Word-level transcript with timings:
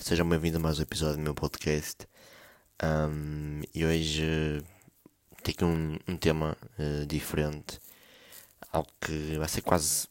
Sejam 0.00 0.26
bem-vindos 0.26 0.58
a 0.58 0.62
mais 0.62 0.78
um 0.78 0.82
episódio 0.82 1.16
do 1.16 1.22
meu 1.22 1.34
podcast. 1.34 2.08
Um, 2.82 3.60
e 3.74 3.84
hoje 3.84 4.64
tenho 5.42 5.54
aqui 5.54 5.64
um, 5.64 5.98
um 6.08 6.16
tema 6.16 6.56
uh, 6.78 7.04
diferente, 7.04 7.78
algo 8.72 8.88
que 8.98 9.36
vai 9.36 9.46
ser 9.46 9.60
quase 9.60 10.08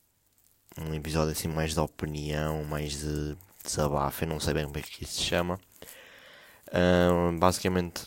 um 0.77 0.93
episódio 0.93 1.31
assim 1.31 1.47
mais 1.47 1.73
de 1.73 1.79
opinião, 1.79 2.63
mais 2.65 2.99
de 2.99 3.35
desabafo, 3.65 4.23
eu 4.23 4.29
não 4.29 4.39
sei 4.39 4.53
bem 4.53 4.65
como 4.65 4.77
é 4.77 4.81
que 4.83 5.03
isso 5.03 5.13
se 5.13 5.23
chama. 5.23 5.59
Basicamente, 7.39 8.05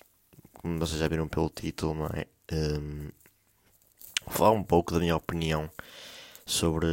como 0.54 0.78
vocês 0.78 1.00
já 1.00 1.08
viram 1.08 1.26
pelo 1.26 1.50
título, 1.50 1.94
não 1.94 2.06
é? 2.06 2.26
Um, 2.52 3.10
vou 4.24 4.34
falar 4.34 4.52
um 4.52 4.62
pouco 4.62 4.94
da 4.94 5.00
minha 5.00 5.16
opinião 5.16 5.68
sobre 6.46 6.86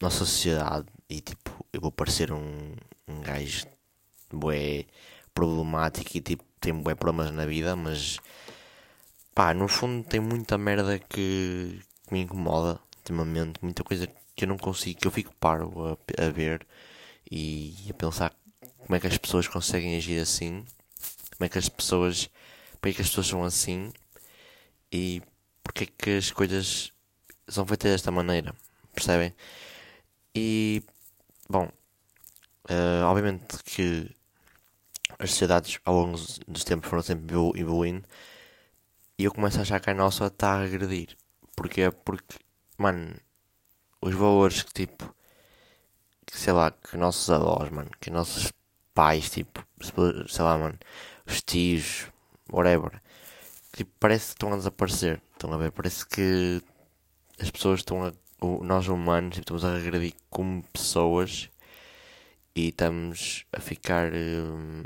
nossa 0.00 0.18
sociedade 0.18 0.86
e 1.10 1.20
tipo, 1.20 1.66
eu 1.72 1.80
vou 1.80 1.90
parecer 1.90 2.32
um, 2.32 2.76
um 3.08 3.20
gajo 3.20 3.66
bué 4.32 4.86
problemático 5.34 6.16
e 6.16 6.20
tipo, 6.20 6.44
tem 6.60 6.72
bué 6.72 6.94
problemas 6.94 7.30
na 7.32 7.46
vida, 7.46 7.76
mas 7.76 8.18
pá, 9.34 9.54
no 9.54 9.68
fundo 9.68 10.06
tem 10.08 10.20
muita 10.20 10.58
merda 10.58 10.98
que, 10.98 11.80
que 12.06 12.12
me 12.14 12.22
incomoda 12.22 12.80
ultimamente, 12.98 13.62
muita 13.62 13.84
coisa 13.84 14.08
que 14.34 14.44
eu 14.44 14.48
não 14.48 14.58
consigo, 14.58 15.00
que 15.00 15.06
eu 15.06 15.10
fico 15.12 15.34
paro 15.36 15.98
a, 16.18 16.24
a 16.26 16.30
ver 16.30 16.66
e 17.30 17.74
a 17.90 17.94
pensar 17.94 18.34
como 18.78 18.94
é 18.96 19.00
que 19.00 19.06
as 19.06 19.18
pessoas 19.18 19.48
conseguem 19.48 19.96
agir 19.96 20.20
assim, 20.20 20.64
como 21.36 21.46
é 21.46 21.48
que 21.48 21.58
as 21.58 21.68
pessoas, 21.68 22.30
porque 22.80 22.90
é 22.90 22.94
que 22.94 23.02
as 23.02 23.08
pessoas 23.08 23.26
são 23.28 23.44
assim 23.44 23.92
e 24.92 25.22
porque 25.62 25.84
é 25.84 25.86
que 25.86 26.10
as 26.18 26.30
coisas 26.30 26.92
são 27.48 27.66
feitas 27.66 27.92
desta 27.92 28.10
maneira, 28.10 28.54
percebem? 28.94 29.34
E 30.34 30.82
bom, 31.48 31.70
uh, 32.70 33.04
obviamente 33.06 33.62
que 33.64 34.10
as 35.18 35.30
sociedades 35.30 35.78
ao 35.84 35.94
longo 35.94 36.18
dos 36.46 36.64
tempos 36.64 36.88
foram 36.88 37.02
sempre 37.02 37.34
evoluindo 37.54 38.06
e 39.18 39.24
eu 39.24 39.32
começo 39.32 39.58
a 39.58 39.62
achar 39.62 39.80
que 39.80 39.90
a 39.90 39.94
nossa 39.94 40.26
está 40.26 40.54
a 40.54 40.62
regredir. 40.64 41.16
Porquê? 41.56 41.90
Porque, 42.04 42.38
mano, 42.76 43.16
os 44.00 44.14
valores 44.14 44.62
que 44.62 44.72
tipo, 44.72 45.14
que, 46.26 46.36
sei 46.38 46.52
lá, 46.52 46.70
que 46.70 46.96
nossos 46.96 47.30
avós, 47.30 47.70
mano, 47.70 47.90
que 48.00 48.10
nossos 48.10 48.52
pais, 48.94 49.30
tipo, 49.30 49.64
sei 50.28 50.44
lá, 50.44 50.58
mano, 50.58 50.78
os 51.26 51.42
tios, 51.42 52.06
whatever, 52.52 53.00
tipo, 53.74 53.90
parece 53.98 54.26
que 54.26 54.32
estão 54.32 54.52
a 54.52 54.56
desaparecer. 54.56 55.20
Estão 55.32 55.52
a 55.52 55.58
ver? 55.58 55.72
Parece 55.72 56.06
que 56.06 56.62
as 57.40 57.50
pessoas 57.50 57.80
estão 57.80 58.04
a. 58.04 58.12
Nós 58.62 58.86
humanos 58.86 59.36
tipo, 59.36 59.56
estamos 59.56 59.64
a 59.64 59.78
regredir 59.78 60.14
como 60.30 60.62
pessoas 60.64 61.48
e 62.56 62.68
estamos 62.68 63.44
a 63.52 63.60
ficar 63.60 64.10
um, 64.12 64.82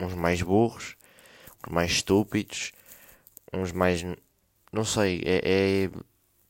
uns 0.00 0.14
mais 0.14 0.40
burros, 0.42 0.96
uns 1.66 1.72
mais 1.72 1.90
estúpidos, 1.90 2.72
uns 3.52 3.72
mais. 3.72 4.04
Não 4.72 4.84
sei, 4.84 5.22
é, 5.26 5.40
é, 5.44 5.90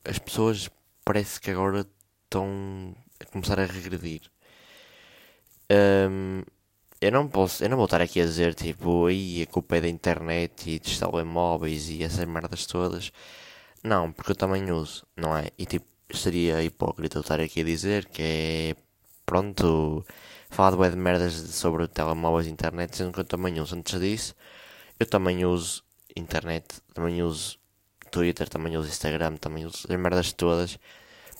as 0.09 0.19
pessoas 0.19 0.69
parece 1.03 1.41
que 1.41 1.51
agora 1.51 1.85
estão 2.25 2.95
a 3.19 3.25
começar 3.25 3.59
a 3.59 3.65
regredir. 3.65 4.21
Um, 5.71 6.43
eu 7.01 7.11
não 7.11 7.27
posso, 7.27 7.63
eu 7.63 7.69
não 7.69 7.77
vou 7.77 7.85
estar 7.85 8.01
aqui 8.01 8.21
a 8.21 8.25
dizer 8.25 8.53
tipo, 8.55 9.07
aí 9.07 9.41
a 9.43 9.47
culpa 9.47 9.77
é 9.77 9.81
da 9.81 9.89
internet 9.89 10.69
e 10.69 10.79
dos 10.79 10.99
telemóveis 10.99 11.89
e 11.89 12.03
essas 12.03 12.25
merdas 12.25 12.65
todas. 12.67 13.11
Não, 13.83 14.11
porque 14.11 14.31
eu 14.31 14.35
também 14.35 14.71
uso, 14.71 15.05
não 15.17 15.35
é? 15.37 15.49
E 15.57 15.65
tipo, 15.65 15.85
seria 16.13 16.63
hipócrita 16.63 17.17
eu 17.17 17.21
estar 17.21 17.39
aqui 17.39 17.61
a 17.61 17.63
dizer 17.63 18.05
que 18.07 18.21
é 18.21 18.75
pronto, 19.25 20.05
falar 20.49 20.71
de, 20.71 20.91
de 20.91 20.95
merdas 20.95 21.33
sobre 21.33 21.87
telemóveis 21.87 22.47
e 22.47 22.51
internet, 22.51 22.95
sendo 22.95 23.11
que 23.11 23.19
eu 23.19 23.25
também 23.25 23.59
uso. 23.59 23.75
Antes 23.75 23.99
disso, 23.99 24.35
eu 24.99 25.05
também 25.05 25.45
uso 25.45 25.83
internet, 26.15 26.81
também 26.93 27.21
uso 27.21 27.57
Twitter, 28.11 28.47
também 28.47 28.77
uso 28.77 28.87
Instagram, 28.87 29.35
também 29.37 29.65
uso 29.65 29.85
as 29.89 29.99
merdas 29.99 30.31
todas, 30.33 30.79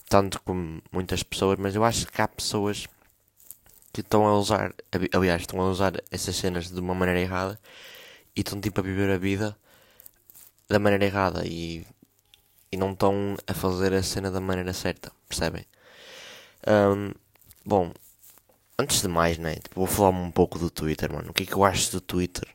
tanto 0.09 0.41
como 0.41 0.81
muitas 0.91 1.23
pessoas, 1.23 1.57
mas 1.57 1.75
eu 1.75 1.83
acho 1.83 2.07
que 2.07 2.21
há 2.21 2.27
pessoas 2.27 2.87
que 3.93 4.01
estão 4.01 4.27
a 4.27 4.37
usar, 4.37 4.73
aliás, 5.13 5.41
estão 5.41 5.61
a 5.61 5.69
usar 5.69 5.93
essas 6.11 6.35
cenas 6.35 6.69
de 6.69 6.79
uma 6.79 6.93
maneira 6.93 7.21
errada 7.21 7.59
e 8.35 8.41
estão 8.41 8.59
tipo 8.59 8.81
a 8.81 8.83
viver 8.83 9.09
a 9.09 9.17
vida 9.17 9.57
da 10.67 10.79
maneira 10.79 11.05
errada 11.05 11.43
e, 11.45 11.85
e 12.71 12.75
não 12.75 12.91
estão 12.91 13.37
a 13.47 13.53
fazer 13.53 13.93
a 13.93 14.03
cena 14.03 14.29
da 14.29 14.41
maneira 14.41 14.73
certa, 14.73 15.11
percebem? 15.29 15.65
Um, 16.67 17.13
bom, 17.65 17.93
antes 18.79 19.01
de 19.01 19.07
mais, 19.07 19.37
né, 19.37 19.55
tipo, 19.55 19.75
vou 19.79 19.87
falar 19.87 20.09
um 20.09 20.31
pouco 20.31 20.59
do 20.59 20.69
Twitter, 20.69 21.11
mano. 21.11 21.31
O 21.31 21.33
que 21.33 21.43
é 21.43 21.45
que 21.45 21.53
eu 21.53 21.63
acho 21.63 21.91
do 21.91 22.01
Twitter? 22.01 22.47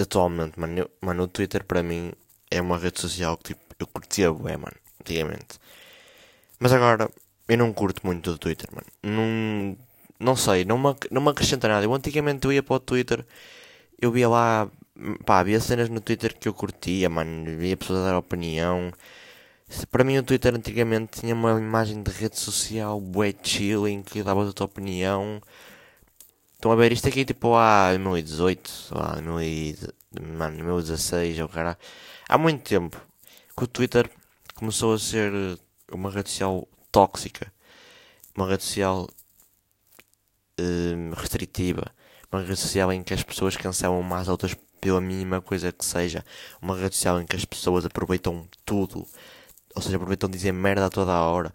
Atualmente, 0.00 0.58
mano, 0.58 0.78
eu, 0.78 0.90
mano, 1.00 1.24
o 1.24 1.28
Twitter 1.28 1.64
para 1.64 1.82
mim 1.82 2.12
é 2.50 2.60
uma 2.60 2.78
rede 2.78 3.00
social 3.00 3.36
que 3.36 3.54
tipo, 3.54 3.74
eu 3.78 3.86
curtia 3.86 4.32
bué, 4.32 4.56
mano, 4.56 4.76
antigamente. 5.00 5.58
Mas 6.60 6.72
agora 6.72 7.10
eu 7.48 7.58
não 7.58 7.72
curto 7.72 8.06
muito 8.06 8.32
do 8.32 8.38
Twitter, 8.38 8.68
mano. 8.72 8.86
Não, 9.02 9.76
não 10.20 10.36
sei, 10.36 10.64
não 10.64 10.78
me, 10.78 10.94
não 11.10 11.22
me 11.22 11.30
acrescenta 11.30 11.68
nada. 11.68 11.84
Eu 11.84 11.94
antigamente 11.94 12.44
eu 12.46 12.52
ia 12.52 12.62
para 12.62 12.76
o 12.76 12.80
Twitter, 12.80 13.24
eu 14.00 14.10
via 14.12 14.28
lá, 14.28 14.70
pá, 15.26 15.40
havia 15.40 15.60
cenas 15.60 15.88
no 15.88 16.00
Twitter 16.00 16.36
que 16.38 16.48
eu 16.48 16.54
curtia, 16.54 17.08
mano. 17.10 17.56
Via 17.58 17.76
pessoas 17.76 18.00
a 18.00 18.10
dar 18.12 18.18
opinião. 18.18 18.92
Para 19.90 20.02
mim 20.02 20.16
o 20.18 20.22
Twitter 20.22 20.54
antigamente 20.54 21.20
tinha 21.20 21.34
uma 21.34 21.58
imagem 21.58 22.02
de 22.02 22.10
rede 22.10 22.38
social 22.38 22.98
bué 23.00 23.34
chilling, 23.42 24.02
que 24.02 24.22
dava 24.22 24.48
a 24.48 24.52
tua 24.52 24.66
opinião. 24.66 25.42
Estão 26.54 26.72
a 26.72 26.76
ver 26.76 26.92
isto 26.92 27.06
aqui 27.06 27.24
tipo 27.24 27.54
há 27.54 27.90
2018, 27.90 28.70
lá, 28.92 29.20
2016, 29.20 31.38
ou 31.40 31.48
cara. 31.48 31.78
Há 32.28 32.38
muito 32.38 32.62
tempo 32.62 33.00
que 33.56 33.64
o 33.64 33.66
Twitter 33.66 34.10
começou 34.54 34.94
a 34.94 34.98
ser 34.98 35.32
uma 35.92 36.10
rede 36.10 36.30
social 36.30 36.66
tóxica, 36.90 37.52
uma 38.34 38.48
rede 38.48 38.64
social 38.64 39.08
hum, 40.58 41.12
restritiva, 41.14 41.92
uma 42.32 42.42
rede 42.42 42.56
social 42.56 42.92
em 42.92 43.02
que 43.02 43.14
as 43.14 43.22
pessoas 43.22 43.56
cancelam 43.56 44.00
umas 44.00 44.28
outras 44.28 44.56
pela 44.80 45.00
mínima 45.00 45.40
coisa 45.40 45.72
que 45.72 45.84
seja, 45.84 46.24
uma 46.62 46.76
rede 46.76 46.96
social 46.96 47.20
em 47.20 47.26
que 47.26 47.36
as 47.36 47.44
pessoas 47.44 47.84
aproveitam 47.84 48.48
tudo, 48.64 49.06
ou 49.78 49.82
seja, 49.82 49.96
aproveitam 49.96 50.28
dizer 50.28 50.52
merda 50.52 50.86
a 50.86 50.90
toda 50.90 51.12
a 51.12 51.22
hora. 51.22 51.54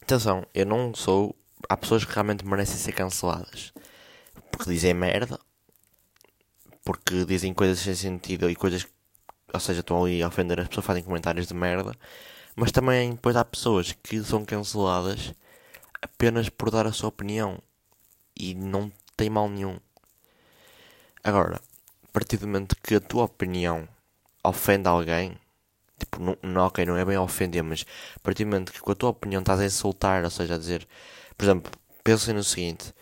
Atenção, 0.00 0.46
eu 0.54 0.64
não 0.64 0.94
sou. 0.94 1.34
Há 1.68 1.76
pessoas 1.76 2.04
que 2.04 2.12
realmente 2.12 2.46
merecem 2.46 2.76
ser 2.76 2.92
canceladas 2.92 3.72
porque 4.50 4.70
dizem 4.70 4.94
merda, 4.94 5.40
porque 6.84 7.24
dizem 7.24 7.52
coisas 7.52 7.80
sem 7.80 7.94
sentido 7.94 8.48
e 8.48 8.54
coisas, 8.54 8.86
ou 9.52 9.58
seja, 9.58 9.80
estão 9.80 10.04
ali 10.04 10.22
a 10.22 10.28
ofender 10.28 10.60
as 10.60 10.68
pessoas, 10.68 10.86
fazem 10.86 11.02
comentários 11.02 11.46
de 11.48 11.54
merda, 11.54 11.92
mas 12.54 12.70
também 12.70 13.10
depois 13.12 13.34
há 13.34 13.44
pessoas 13.44 13.92
que 13.92 14.22
são 14.22 14.44
canceladas 14.44 15.34
apenas 16.00 16.48
por 16.48 16.70
dar 16.70 16.86
a 16.86 16.92
sua 16.92 17.08
opinião 17.08 17.58
e 18.36 18.54
não 18.54 18.92
tem 19.16 19.28
mal 19.30 19.48
nenhum. 19.48 19.78
Agora, 21.24 21.60
a 22.04 22.12
partir 22.12 22.36
do 22.36 22.46
momento 22.46 22.76
que 22.82 22.94
a 22.94 23.00
tua 23.00 23.24
opinião 23.24 23.88
ofende 24.44 24.88
alguém, 24.88 25.36
tipo, 25.98 26.20
não, 26.20 26.36
não, 26.42 26.66
ok, 26.66 26.84
não 26.84 26.96
é 26.96 27.04
bem 27.04 27.16
ofender, 27.18 27.62
mas 27.62 27.84
a 28.16 28.20
partir 28.20 28.44
do 28.44 28.50
momento 28.50 28.72
que 28.72 28.80
com 28.80 28.92
a 28.92 28.94
tua 28.94 29.10
opinião 29.10 29.40
estás 29.40 29.60
a 29.60 29.64
insultar, 29.64 30.24
ou 30.24 30.30
seja, 30.30 30.54
a 30.54 30.58
dizer, 30.58 30.86
por 31.36 31.44
exemplo, 31.44 31.72
pensem 32.04 32.34
no 32.34 32.44
seguinte, 32.44 32.94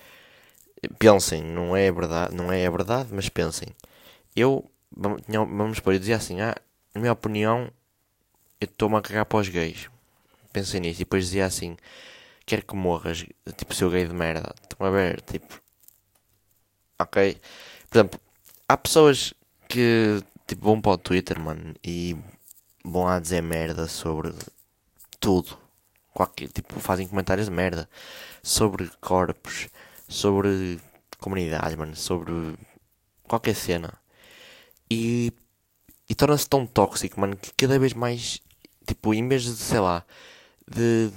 pensem, 0.99 1.43
não 1.43 1.77
é 1.77 1.91
verdade, 1.91 2.35
não 2.35 2.53
é 2.53 2.67
a 2.67 2.71
verdade, 2.71 3.11
mas 3.13 3.29
pensem. 3.29 3.69
Eu, 4.35 4.71
vamos 4.91 5.77
supor, 5.77 5.95
eu 5.95 5.99
dizia 5.99 6.17
assim, 6.17 6.41
ah, 6.41 6.55
na 6.95 7.01
minha 7.01 7.13
opinião, 7.13 7.71
eu 8.61 8.67
estou-me 8.67 8.97
a 8.97 9.01
cagar 9.03 9.27
para 9.27 9.39
os 9.39 9.49
gays. 9.49 9.89
Pensem 10.53 10.81
nisso. 10.81 11.01
E 11.01 11.05
depois 11.05 11.25
dizia 11.25 11.47
assim, 11.47 11.77
quero 12.45 12.65
que 12.65 12.75
morras, 12.75 13.25
tipo, 13.57 13.75
seu 13.75 13.91
gay 13.91 14.07
de 14.07 14.15
merda. 14.15 14.55
Estão 14.63 14.87
a 14.87 14.91
ver, 14.91 15.21
tipo... 15.23 15.61
Ok? 16.99 17.41
Por 17.89 17.99
exemplo, 17.99 18.21
há 18.69 18.77
pessoas 18.77 19.33
que, 19.69 20.23
tipo, 20.47 20.65
vão 20.65 20.81
para 20.81 20.93
o 20.93 20.99
Twitter, 20.99 21.41
mano, 21.41 21.75
e 21.83 22.17
vão 22.85 23.09
a 23.09 23.19
dizer 23.21 23.43
merda 23.43 23.87
sobre 23.89 24.35
tudo. 25.19 25.59
Qualquer, 26.13 26.49
tipo, 26.49 26.79
fazem 26.81 27.07
comentários 27.07 27.47
de 27.47 27.53
merda 27.53 27.89
sobre 28.43 28.91
corpos, 29.01 29.69
sobre 30.09 30.81
comunidades, 31.19 31.77
mano, 31.77 31.95
sobre 31.95 32.33
qualquer 33.25 33.55
cena. 33.55 33.93
E, 34.91 35.33
e 36.09 36.15
torna-se 36.15 36.49
tão 36.49 36.67
tóxico, 36.67 37.21
mano, 37.21 37.37
que 37.37 37.53
cada 37.53 37.79
vez 37.79 37.95
mais, 37.95 38.41
tipo, 38.87 39.15
em 39.15 39.27
vez 39.29 39.45
de, 39.45 39.57
sei 39.57 39.79
lá, 39.81 40.05
de, 40.69 41.11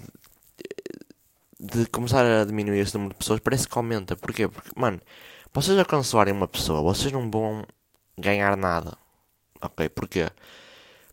de 1.59 1.85
começar 1.87 2.23
a 2.25 2.45
diminuir 2.45 2.79
esse 2.79 2.93
número 2.93 3.13
de 3.13 3.19
pessoas, 3.19 3.39
parece 3.39 3.67
que 3.67 3.77
aumenta. 3.77 4.15
Porquê? 4.15 4.47
Porque, 4.47 4.69
mano, 4.75 5.01
vocês 5.53 5.77
a 5.79 5.85
cancelarem 5.85 6.33
uma 6.33 6.47
pessoa, 6.47 6.81
vocês 6.81 7.11
não 7.11 7.29
vão 7.31 7.65
ganhar 8.17 8.55
nada. 8.57 8.97
Ok? 9.61 9.89
Porquê? 9.89 10.29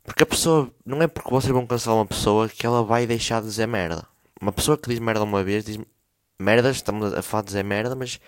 Porque 0.04 0.22
a 0.22 0.26
pessoa, 0.26 0.70
não 0.84 1.02
é 1.02 1.06
porque 1.06 1.30
vocês 1.30 1.52
vão 1.52 1.66
cancelar 1.66 1.98
uma 1.98 2.06
pessoa 2.06 2.48
que 2.48 2.66
ela 2.66 2.82
vai 2.82 3.06
deixar 3.06 3.40
de 3.40 3.48
dizer 3.48 3.66
merda. 3.66 4.06
Uma 4.40 4.52
pessoa 4.52 4.76
que 4.78 4.88
diz 4.88 4.98
merda 4.98 5.22
uma 5.22 5.44
vez, 5.44 5.64
diz, 5.64 5.78
merdas, 6.38 6.76
estamos 6.76 7.12
a 7.12 7.22
falar 7.22 7.42
de 7.42 7.48
dizer 7.48 7.64
merda, 7.64 7.94
mas 7.94 8.18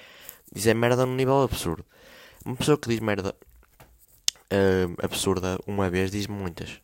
dizer 0.53 0.75
merda 0.75 1.07
num 1.07 1.15
nível 1.15 1.43
absurdo. 1.43 1.85
Uma 2.45 2.57
pessoa 2.57 2.77
que 2.77 2.89
diz 2.89 3.01
merda 3.01 3.35
uh, 4.53 5.05
absurda 5.05 5.59
uma 5.67 5.89
vez 5.89 6.11
diz 6.11 6.27
muitas. 6.27 6.81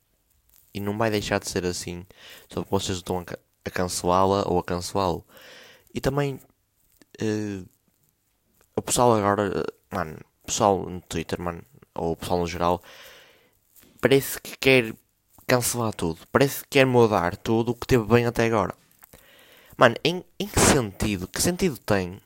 E 0.73 0.81
não 0.81 0.96
vai 0.96 1.11
deixar 1.11 1.38
de 1.38 1.49
ser 1.49 1.64
assim 1.64 2.06
só 2.49 2.62
porque 2.62 2.70
vocês 2.70 2.99
estão 2.99 3.19
a, 3.20 3.25
a 3.64 3.70
cancelá-la 3.70 4.44
ou 4.46 4.58
a 4.58 4.64
cancelá-lo. 4.64 5.25
E 5.94 6.00
também 6.00 6.41
uh, 7.20 7.69
o 8.76 8.82
pessoal 8.82 9.14
agora, 9.14 9.64
mano, 9.91 10.19
o 10.43 10.46
pessoal 10.46 10.88
no 10.88 11.00
Twitter, 11.02 11.41
mano, 11.41 11.62
ou 11.94 12.12
o 12.12 12.17
pessoal 12.17 12.41
no 12.41 12.46
geral, 12.46 12.82
parece 14.00 14.41
que 14.41 14.56
quer 14.59 14.95
cancelar 15.47 15.93
tudo. 15.95 16.21
Parece 16.31 16.62
que 16.62 16.71
quer 16.71 16.87
mudar 16.87 17.37
tudo 17.37 17.73
o 17.73 17.75
que 17.75 17.87
teve 17.87 18.05
bem 18.05 18.27
até 18.27 18.47
agora. 18.47 18.75
Mano, 19.77 19.97
em, 20.05 20.25
em 20.39 20.47
que 20.47 20.61
sentido? 20.61 21.29
Que 21.29 21.41
sentido 21.41 21.79
tem? 21.79 22.21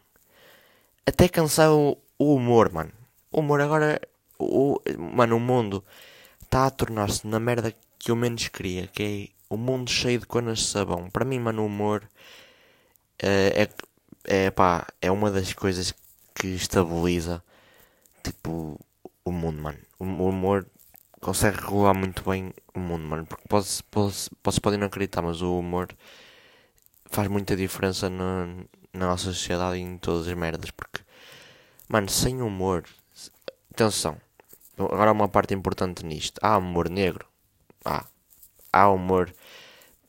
Até 1.06 1.28
cansar 1.28 1.70
o, 1.70 1.98
o 2.18 2.34
humor, 2.34 2.72
mano. 2.72 2.92
O 3.30 3.40
humor 3.40 3.60
agora. 3.60 4.00
O, 4.38 4.80
mano, 5.14 5.36
o 5.36 5.40
mundo 5.40 5.84
está 6.42 6.66
a 6.66 6.70
tornar-se 6.70 7.26
na 7.26 7.38
merda 7.38 7.74
que 7.98 8.10
eu 8.10 8.16
menos 8.16 8.48
queria, 8.48 8.88
que 8.88 9.02
é 9.02 9.54
o 9.54 9.56
mundo 9.56 9.90
cheio 9.90 10.18
de 10.18 10.26
conas 10.26 10.58
de 10.58 10.64
sabão. 10.64 11.08
Para 11.10 11.24
mim, 11.24 11.38
mano, 11.38 11.62
o 11.62 11.66
humor 11.66 12.02
é, 13.18 13.68
é, 14.26 14.46
é, 14.46 14.50
pá, 14.50 14.86
é 15.00 15.10
uma 15.10 15.30
das 15.30 15.52
coisas 15.52 15.94
que 16.34 16.48
estabiliza 16.48 17.42
tipo 18.22 18.80
o 19.24 19.30
mundo, 19.30 19.62
mano. 19.62 19.78
O, 19.98 20.04
humor 20.04 20.66
consegue 21.22 21.56
regular 21.56 21.94
muito 21.94 22.28
bem 22.28 22.52
o 22.74 22.80
mundo, 22.80 23.06
mano. 23.06 23.24
Porque 23.24 23.46
podes, 23.48 23.80
podes, 23.82 24.28
podes 24.42 24.58
podem 24.58 24.78
não 24.78 24.88
acreditar, 24.88 25.22
mas 25.22 25.40
o 25.40 25.58
humor 25.58 25.88
faz 27.06 27.28
muita 27.28 27.56
diferença 27.56 28.10
na, 28.10 28.46
na 28.92 29.06
nossa 29.06 29.24
sociedade 29.32 29.78
e 29.78 29.80
em 29.80 29.96
todas 29.96 30.26
as 30.28 30.34
merdas. 30.34 30.70
Porque, 30.70 31.00
mano, 31.88 32.10
sem 32.10 32.42
humor. 32.42 32.84
Atenção, 33.72 34.18
agora 34.76 35.10
há 35.10 35.12
uma 35.12 35.28
parte 35.28 35.54
importante 35.54 36.04
nisto. 36.04 36.38
Há 36.42 36.58
humor 36.58 36.90
negro. 36.90 37.26
Há. 37.84 38.04
Há 38.72 38.90
humor. 38.90 39.32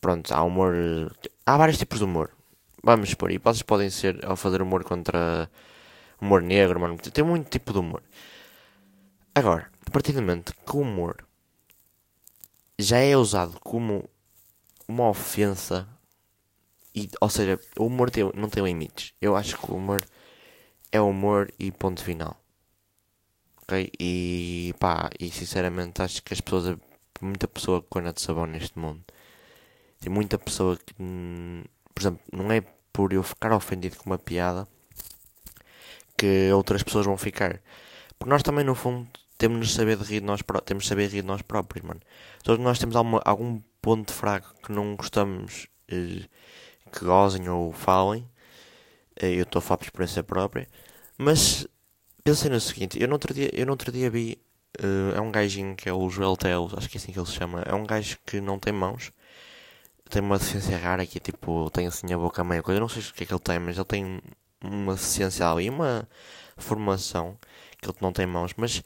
Pronto, 0.02 0.34
há 0.34 0.44
humor. 0.44 0.76
Há 1.46 1.58
vários 1.58 1.78
tipos 1.78 2.00
de 2.00 2.06
humor. 2.06 2.32
Vamos 2.84 3.14
por 3.14 3.30
aí. 3.30 3.38
Vocês 3.38 3.62
podem 3.62 3.90
ser 3.90 4.26
ao 4.26 4.36
fazer 4.36 4.62
humor 4.62 4.84
contra 4.84 5.50
humor 6.20 6.42
negro, 6.42 6.80
mano. 6.80 6.98
Tem 6.98 7.24
muito 7.24 7.50
tipo 7.50 7.72
de 7.72 7.80
humor. 7.80 8.02
Agora, 9.36 9.72
a 9.88 9.92
partir 9.92 10.12
do 10.14 10.22
momento 10.22 10.54
que 10.56 10.78
o 10.78 10.82
humor 10.82 11.26
já 12.78 13.00
é 13.00 13.18
usado 13.18 13.60
como 13.60 14.08
uma 14.88 15.10
ofensa, 15.10 15.88
e, 16.96 17.10
ou 17.20 17.30
seja, 17.30 17.60
o 17.78 17.86
humor 17.88 18.12
tem, 18.12 18.24
não 18.36 18.50
tem 18.50 18.64
limites. 18.64 19.14
Eu 19.20 19.36
acho 19.36 19.58
que 19.58 19.72
o 19.72 19.76
humor 19.76 20.02
é 20.92 21.02
humor 21.02 21.52
e 21.60 21.72
ponto 21.72 22.04
final. 22.04 22.40
Ok? 23.64 23.92
E 24.00 24.74
pá, 24.80 25.10
e 25.20 25.32
sinceramente 25.32 26.02
acho 26.02 26.22
que 26.24 26.34
as 26.34 26.42
pessoas, 26.42 26.78
muita 27.22 27.48
pessoa 27.48 27.82
que 27.82 27.88
cona 27.90 28.14
de 28.14 28.22
sabão 28.22 28.46
neste 28.46 28.78
mundo, 28.78 29.04
tem 30.00 30.12
muita 30.14 30.38
pessoa 30.38 30.78
que, 30.78 30.94
hum, 31.00 31.64
por 31.94 32.02
exemplo, 32.02 32.22
não 32.34 32.52
é 32.52 32.62
por 32.94 33.14
eu 33.14 33.24
ficar 33.24 33.54
ofendido 33.54 33.98
com 33.98 34.10
uma 34.12 34.20
piada 34.20 34.68
que 36.18 36.52
outras 36.54 36.84
pessoas 36.84 37.06
vão 37.06 37.18
ficar. 37.18 37.62
Porque 38.18 38.30
nós 38.30 38.44
também, 38.44 38.66
no 38.66 38.76
fundo, 38.76 39.10
temos 39.38 39.68
de 39.68 39.74
saber 39.74 39.98
de 39.98 40.04
rir 40.04 40.20
de 40.22 40.26
nós, 40.26 40.42
temos 40.66 40.84
de 40.84 40.90
saber 40.90 41.08
rir 41.10 41.22
de 41.22 41.28
nós 41.28 41.42
próprios, 41.42 41.86
mano. 41.86 42.00
Todos 42.44 42.64
nós 42.64 42.80
temos 42.80 42.96
alguma, 42.96 43.22
algum 43.26 43.62
ponto 43.82 44.14
fraco 44.14 44.54
que 44.64 44.72
não 44.72 44.96
gostamos 44.96 45.68
eh, 45.90 46.24
que 46.92 47.06
gozem 47.06 47.50
ou 47.50 47.72
falem. 47.72 48.28
Eh, 49.16 49.36
eu 49.36 49.44
estou 49.44 49.60
a 49.60 49.62
falar 49.62 49.78
por 49.78 49.86
experiência 49.86 50.24
própria. 50.24 50.68
Mas 51.18 51.68
pensei 52.24 52.50
no 52.50 52.60
seguinte, 52.60 53.02
eu 53.02 53.08
no 53.08 53.14
outro 53.14 53.34
dia, 53.34 53.50
eu 53.54 53.66
no 53.66 53.72
outro 53.74 53.92
dia 53.92 54.10
vi 54.10 54.40
uh, 54.82 55.16
é 55.16 55.22
um 55.22 55.32
gajinho 55.32 55.76
que 55.76 55.90
é 55.90 55.94
o 55.94 56.10
Joel 56.10 56.38
Teles, 56.38 56.74
acho 56.76 56.90
que 56.90 56.98
é 56.98 57.00
assim 57.00 57.12
que 57.12 57.20
ele 57.20 57.28
se 57.28 57.34
chama. 57.34 57.62
É 57.66 57.74
um 57.74 57.86
gajo 57.86 58.18
que 58.26 58.42
não 58.42 58.60
tem 58.60 58.74
mãos. 58.74 59.12
Tem 60.10 60.22
uma 60.22 60.38
deficiência 60.38 60.78
rara 60.78 61.06
que 61.06 61.18
é 61.18 61.22
tipo, 61.22 61.70
tem 61.72 61.88
assim 61.88 62.14
a 62.14 62.18
boca 62.18 62.44
meio 62.44 62.64
coisa. 62.64 62.78
Eu 62.78 62.82
não 62.82 62.90
sei 62.90 63.02
o 63.02 63.14
que 63.14 63.24
é 63.24 63.26
que 63.28 63.34
ele 63.34 63.40
tem, 63.40 63.60
mas 63.60 63.78
ele 63.78 63.86
tem 63.86 64.22
uma 64.62 64.94
deficiência 64.94 65.50
ali, 65.50 65.70
uma 65.70 66.08
formação 66.58 67.38
que 67.82 67.90
ele 67.90 67.98
não 68.02 68.14
tem 68.14 68.26
mãos, 68.26 68.54
mas 68.58 68.84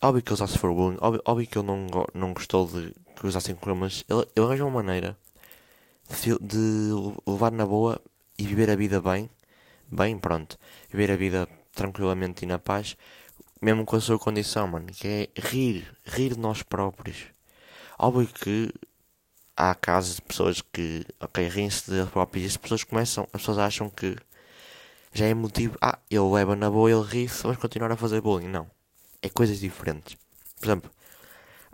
óbvio 0.00 0.22
que 0.22 0.30
ele 0.30 0.34
usasse 0.34 0.58
for 0.58 0.72
bullying, 0.74 0.98
óbvio, 1.00 1.22
óbvio 1.24 1.46
que 1.46 1.58
ele 1.58 1.66
não, 1.66 1.86
não 2.14 2.32
gostou 2.32 2.66
de 2.66 2.94
que 3.16 3.26
usassem 3.26 3.54
com 3.54 3.74
mas 3.74 4.04
ele, 4.08 4.26
ele 4.36 4.46
arranjou 4.46 4.68
uma 4.68 4.82
maneira 4.82 5.16
de, 6.08 6.38
de 6.40 6.90
levar 7.26 7.52
na 7.52 7.66
boa 7.66 8.00
e 8.38 8.46
viver 8.46 8.70
a 8.70 8.76
vida 8.76 9.00
bem, 9.00 9.28
bem, 9.90 10.18
pronto, 10.18 10.56
viver 10.90 11.10
a 11.10 11.16
vida 11.16 11.48
tranquilamente 11.72 12.44
e 12.44 12.48
na 12.48 12.58
paz, 12.58 12.96
mesmo 13.60 13.84
com 13.84 13.96
a 13.96 14.00
sua 14.00 14.18
condição, 14.18 14.68
mano, 14.68 14.86
que 14.86 15.08
é 15.08 15.40
rir, 15.40 15.96
rir 16.04 16.34
de 16.34 16.40
nós 16.40 16.62
próprios. 16.62 17.26
Óbvio 17.98 18.28
que 18.28 18.72
há 19.56 19.74
casos 19.74 20.16
de 20.16 20.22
pessoas 20.22 20.60
que, 20.60 21.04
ok, 21.20 21.48
riem-se 21.48 21.90
de 21.90 22.08
próprios 22.10 22.44
e 22.44 22.46
as 22.48 22.56
pessoas 22.56 22.84
começam, 22.84 23.24
as 23.32 23.40
pessoas 23.40 23.58
acham 23.58 23.90
que 23.90 24.16
já 25.12 25.26
é 25.26 25.34
motivo. 25.34 25.76
Ah, 25.80 25.98
ele 26.10 26.20
leva 26.20 26.54
na 26.54 26.70
boa, 26.70 26.90
ele 26.90 27.02
ri-se, 27.02 27.42
vamos 27.42 27.58
continuar 27.58 27.90
a 27.90 27.96
fazer 27.96 28.20
bullying. 28.20 28.48
Não. 28.48 28.77
É 29.22 29.28
coisas 29.28 29.60
diferentes. 29.60 30.16
Por 30.60 30.66
exemplo, 30.66 30.90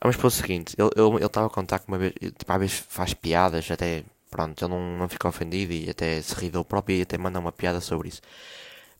vamos 0.00 0.16
para 0.16 0.26
o 0.26 0.30
seguinte: 0.30 0.76
ele 0.78 1.24
estava 1.24 1.46
a 1.46 1.50
contar 1.50 1.78
que 1.78 1.88
uma 1.88 1.98
vez, 1.98 2.12
tipo, 2.12 2.52
às 2.52 2.58
vezes 2.58 2.76
faz 2.88 3.14
piadas, 3.14 3.70
até 3.70 4.04
pronto, 4.30 4.64
ele 4.64 4.74
não, 4.74 4.98
não 4.98 5.08
fica 5.08 5.28
ofendido 5.28 5.72
e 5.72 5.90
até 5.90 6.20
se 6.22 6.34
ri 6.34 6.50
dele 6.50 6.64
próprio 6.64 6.96
e 6.96 7.02
até 7.02 7.16
manda 7.18 7.38
uma 7.38 7.52
piada 7.52 7.80
sobre 7.80 8.08
isso. 8.08 8.22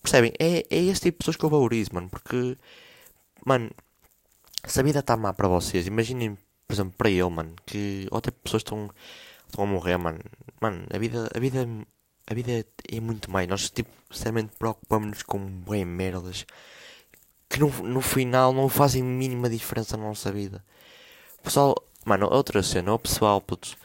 Percebem? 0.03 0.33
É, 0.39 0.65
é 0.71 0.79
esse 0.85 1.01
tipo 1.03 1.17
de 1.17 1.19
pessoas 1.19 1.37
que 1.37 1.45
eu 1.45 1.51
valorizo, 1.51 1.91
mano, 1.95 2.09
porque, 2.09 2.57
mano, 3.45 3.71
se 4.67 4.81
a 4.81 4.83
vida 4.83 5.01
está 5.01 5.17
má 5.17 5.33
para 5.33 5.49
vocês, 5.49 5.87
imaginem, 5.87 6.37
por 6.67 6.75
exemplo, 6.75 6.95
para 6.97 7.11
ele, 7.11 7.29
mano, 7.31 7.55
que 7.67 8.07
outras 8.11 8.35
pessoas 8.43 8.61
estão, 8.61 8.91
estão 9.47 9.65
a 9.65 9.67
morrer, 9.67 9.97
mano, 9.97 10.21
mano, 10.61 10.87
a 10.93 10.99
vida, 10.99 11.31
a 11.35 11.39
vida 11.41 11.67
a 12.27 12.35
vida 12.35 12.67
é 12.91 13.01
muito 13.01 13.31
mais. 13.31 13.49
Nós, 13.49 13.71
tipo, 13.71 13.91
sinceramente, 14.11 14.53
preocupamos-nos 14.59 15.23
com 15.23 15.39
bem 15.39 15.85
merdas 15.85 16.47
que 17.55 17.61
no, 17.61 17.69
no 17.85 18.01
final 18.01 18.53
não 18.53 18.69
fazem 18.69 19.01
mínima 19.01 19.49
diferença 19.49 19.97
na 19.97 20.03
nossa 20.03 20.33
vida. 20.33 20.65
Pessoal, 21.41 21.77
mano, 22.05 22.29
outra 22.29 22.65
cena, 22.65 22.93
o 22.93 22.99
pessoal, 22.99 23.41
putz, 23.41 23.77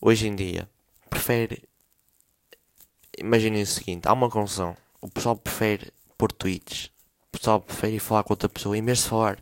hoje 0.00 0.26
em 0.26 0.34
dia, 0.34 0.68
prefere. 1.08 1.62
Imaginem 3.16 3.62
o 3.62 3.66
seguinte: 3.66 4.08
há 4.08 4.12
uma 4.12 4.28
confusão. 4.28 4.76
O 5.00 5.08
pessoal 5.08 5.36
prefere 5.36 5.92
pôr 6.16 6.32
tweets. 6.32 6.90
O 7.28 7.38
pessoal 7.38 7.60
prefere 7.60 8.00
falar 8.00 8.24
com 8.24 8.32
outra 8.32 8.48
pessoa 8.48 8.76
em 8.76 8.84
vez 8.84 8.98
de 8.98 9.04
falar 9.04 9.38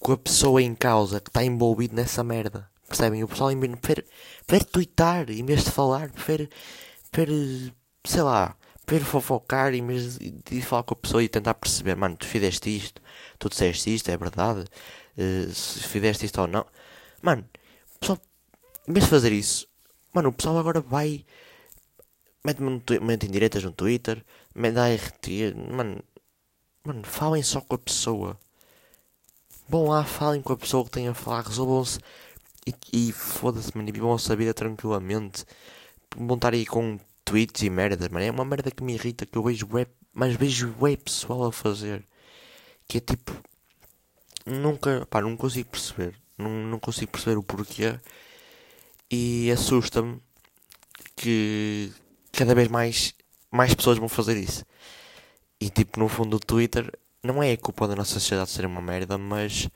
com 0.00 0.12
a 0.12 0.18
pessoa 0.18 0.60
em 0.60 0.74
causa 0.74 1.20
que 1.20 1.30
está 1.30 1.44
envolvido 1.44 1.94
nessa 1.94 2.24
merda. 2.24 2.68
Percebem? 2.88 3.22
O 3.22 3.28
pessoal 3.28 3.50
prefere, 3.80 4.04
prefere 4.44 4.64
twittar 4.64 5.30
em 5.30 5.44
vez 5.44 5.62
de 5.62 5.70
falar, 5.70 6.10
prefere 6.10 6.50
para, 7.12 7.30
sei 8.04 8.22
lá, 8.22 8.56
para 8.88 9.04
fofocar 9.04 9.74
e 9.74 10.62
falar 10.62 10.82
com 10.82 10.94
a 10.94 10.96
pessoa 10.96 11.22
e 11.22 11.28
tentar 11.28 11.52
perceber, 11.52 11.94
mano, 11.94 12.16
tu 12.16 12.26
fizeste 12.26 12.74
isto, 12.74 13.02
tu 13.38 13.50
disseste 13.50 13.94
isto, 13.94 14.10
é 14.10 14.16
verdade, 14.16 14.60
uh, 14.60 15.52
se 15.52 15.80
fizeste 15.80 16.24
isto 16.24 16.40
ou 16.40 16.46
não. 16.46 16.64
Mano, 17.20 17.44
o 17.96 17.98
pessoal, 17.98 18.18
em 18.88 18.92
vez 18.94 19.04
de 19.04 19.10
fazer 19.10 19.30
isso, 19.30 19.68
mano, 20.10 20.30
o 20.30 20.32
pessoal 20.32 20.56
agora 20.56 20.80
vai, 20.80 21.22
mete-me 22.42 22.82
mete 23.02 23.26
em 23.26 23.30
diretas 23.30 23.62
no 23.62 23.72
Twitter, 23.72 24.24
me 24.54 24.72
dá 24.72 24.88
RT, 24.88 25.54
mano, 25.70 26.02
mano, 26.82 27.02
falem 27.04 27.42
só 27.42 27.60
com 27.60 27.74
a 27.74 27.78
pessoa. 27.78 28.40
Vão 29.68 29.88
lá, 29.88 30.02
falem 30.02 30.40
com 30.40 30.54
a 30.54 30.56
pessoa 30.56 30.82
que 30.86 30.92
tem 30.92 31.08
a 31.08 31.14
falar, 31.14 31.42
resolvam-se 31.42 32.00
e, 32.66 32.74
e 32.90 33.12
foda-se, 33.12 33.76
mano, 33.76 33.86
e 33.86 33.92
vivam 33.92 34.14
a 34.14 34.18
sua 34.18 34.34
vida 34.34 34.54
tranquilamente 34.54 35.44
vão 36.16 36.36
estar 36.36 36.54
aí 36.54 36.64
com 36.64 36.98
tweets 37.28 37.62
e 37.62 37.70
merdas, 37.70 38.08
mano. 38.08 38.24
É 38.24 38.30
uma 38.30 38.44
merda 38.44 38.70
que 38.70 38.82
me 38.82 38.94
irrita 38.94 39.26
que 39.26 39.36
eu 39.36 39.42
vejo 39.42 39.68
web, 39.70 39.90
mas 40.12 40.34
vejo 40.34 40.74
web 40.80 40.96
pessoal 40.96 41.44
a 41.46 41.52
fazer. 41.52 42.06
Que 42.88 42.98
é 42.98 43.00
tipo. 43.00 43.32
Nunca, 44.46 45.06
pá, 45.10 45.20
não 45.20 45.36
consigo 45.36 45.68
perceber. 45.68 46.14
Não, 46.38 46.50
não 46.50 46.78
consigo 46.78 47.12
perceber 47.12 47.36
o 47.36 47.42
porquê. 47.42 47.98
E 49.10 49.50
assusta-me 49.50 50.20
que 51.16 51.92
cada 52.32 52.54
vez 52.54 52.68
mais, 52.68 53.14
mais 53.50 53.74
pessoas 53.74 53.98
vão 53.98 54.08
fazer 54.08 54.36
isso. 54.36 54.64
E 55.60 55.68
tipo, 55.70 56.00
no 56.00 56.08
fundo, 56.08 56.36
o 56.36 56.40
Twitter 56.40 56.90
não 57.22 57.42
é 57.42 57.52
a 57.52 57.58
culpa 57.58 57.86
da 57.88 57.96
nossa 57.96 58.14
sociedade 58.14 58.50
ser 58.50 58.64
uma 58.64 58.80
merda, 58.80 59.18
mas 59.18 59.68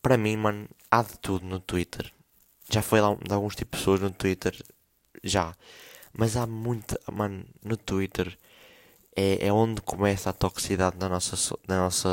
para 0.00 0.16
mim, 0.16 0.36
mano, 0.36 0.68
há 0.90 1.02
de 1.02 1.18
tudo 1.18 1.44
no 1.44 1.60
Twitter. 1.60 2.10
Já 2.70 2.82
foi 2.82 3.00
lá 3.00 3.14
de 3.14 3.34
alguns 3.34 3.56
tipos 3.56 3.78
de 3.78 3.84
pessoas 3.84 4.00
no 4.00 4.10
Twitter 4.10 4.54
já. 5.24 5.54
Mas 6.12 6.36
há 6.36 6.46
muita. 6.46 7.00
Mano, 7.12 7.44
no 7.62 7.76
Twitter 7.76 8.36
é, 9.16 9.46
é 9.48 9.52
onde 9.52 9.80
começa 9.82 10.30
a 10.30 10.32
toxicidade 10.32 10.96
na 10.98 11.08
nossa, 11.08 11.56
na 11.66 11.78
nossa 11.78 12.08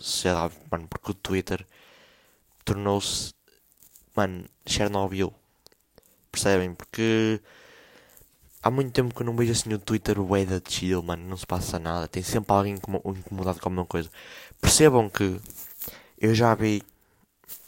sociedade, 0.00 0.54
mano. 0.70 0.86
Porque 0.88 1.10
o 1.10 1.14
Twitter 1.14 1.66
tornou-se. 2.64 3.34
Mano, 4.14 4.44
Chernobyl. 4.66 5.32
Percebem? 6.32 6.74
Porque 6.74 7.40
há 8.62 8.70
muito 8.70 8.92
tempo 8.92 9.14
que 9.14 9.22
eu 9.22 9.26
não 9.26 9.36
vejo 9.36 9.52
assim 9.52 9.72
o 9.72 9.78
Twitter 9.78 10.18
o 10.18 10.26
da 10.44 10.60
chill, 10.68 11.02
mano. 11.02 11.26
Não 11.28 11.36
se 11.36 11.46
passa 11.46 11.78
nada. 11.78 12.08
Tem 12.08 12.22
sempre 12.22 12.52
alguém 12.54 12.74
incomodado 12.74 13.60
com 13.60 13.68
alguma 13.68 13.86
coisa. 13.86 14.10
Percebam 14.60 15.08
que 15.08 15.40
eu 16.18 16.34
já 16.34 16.54
vi. 16.54 16.82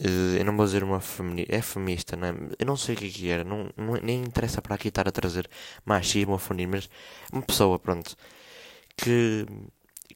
Uh, 0.00 0.37
eu 0.38 0.45
não 0.45 0.57
vou 0.57 0.64
dizer 0.64 0.85
uma 0.85 1.00
feminista. 1.00 1.55
É 1.55 1.62
feminista, 1.62 2.17
não 2.17 2.28
é? 2.28 2.35
Eu 2.59 2.67
não 2.67 2.76
sei 2.76 2.95
o 2.95 2.99
que, 2.99 3.07
é 3.07 3.11
que 3.11 3.28
era. 3.28 3.45
Não, 3.45 3.71
não, 3.76 3.95
nem 3.95 4.23
interessa 4.23 4.62
para 4.62 4.75
aqui 4.75 4.88
estar 4.88 5.09
a 5.09 5.12
trazer 5.12 5.49
machismo 5.85 6.33
ou 6.33 6.38
feminismo, 6.38 6.73
mas 6.76 6.90
uma 7.33 7.43
pessoa, 7.43 7.78
pronto, 7.78 8.17
que, 8.97 9.47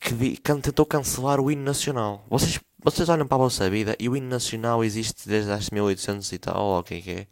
que, 0.00 0.36
que 0.36 0.40
tentou 0.40 0.86
cancelar 0.86 1.40
o 1.40 1.50
hino 1.50 1.62
nacional. 1.62 2.24
Vocês, 2.28 2.60
vocês 2.82 3.08
olham 3.08 3.26
para 3.26 3.36
a 3.36 3.38
vossa 3.38 3.68
vida 3.70 3.96
e 3.98 4.08
o 4.08 4.16
hino 4.16 4.28
nacional 4.28 4.84
existe 4.84 5.28
desde 5.28 5.50
as 5.52 5.70
1800 5.70 6.32
e 6.32 6.38
tal, 6.38 6.60
ou 6.64 6.78
o 6.80 6.82
que 6.82 6.94
é 6.94 7.00
que 7.00 7.10
é, 7.10 7.26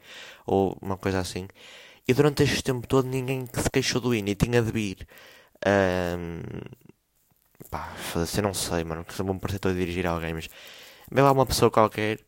ou 0.46 0.76
uma 0.80 0.96
coisa 0.96 1.20
assim. 1.20 1.48
E 2.06 2.14
durante 2.14 2.42
este 2.42 2.62
tempo 2.62 2.86
todo 2.86 3.06
ninguém 3.08 3.46
se 3.46 3.70
queixou 3.70 4.00
do 4.00 4.14
hino 4.14 4.28
e 4.28 4.34
tinha 4.34 4.62
de 4.62 4.72
vir. 4.72 5.06
Um, 5.66 6.42
pá, 7.70 7.94
eu 8.36 8.42
não 8.42 8.54
sei, 8.54 8.84
mano, 8.84 9.04
que 9.04 9.22
vou-me 9.22 9.40
parecer 9.40 9.56
estou 9.56 9.70
a 9.70 9.74
dirigir 9.74 10.06
alguém, 10.06 10.34
mas 10.34 10.48
vem 11.10 11.24
lá 11.24 11.32
uma 11.32 11.46
pessoa 11.46 11.70
qualquer. 11.70 12.18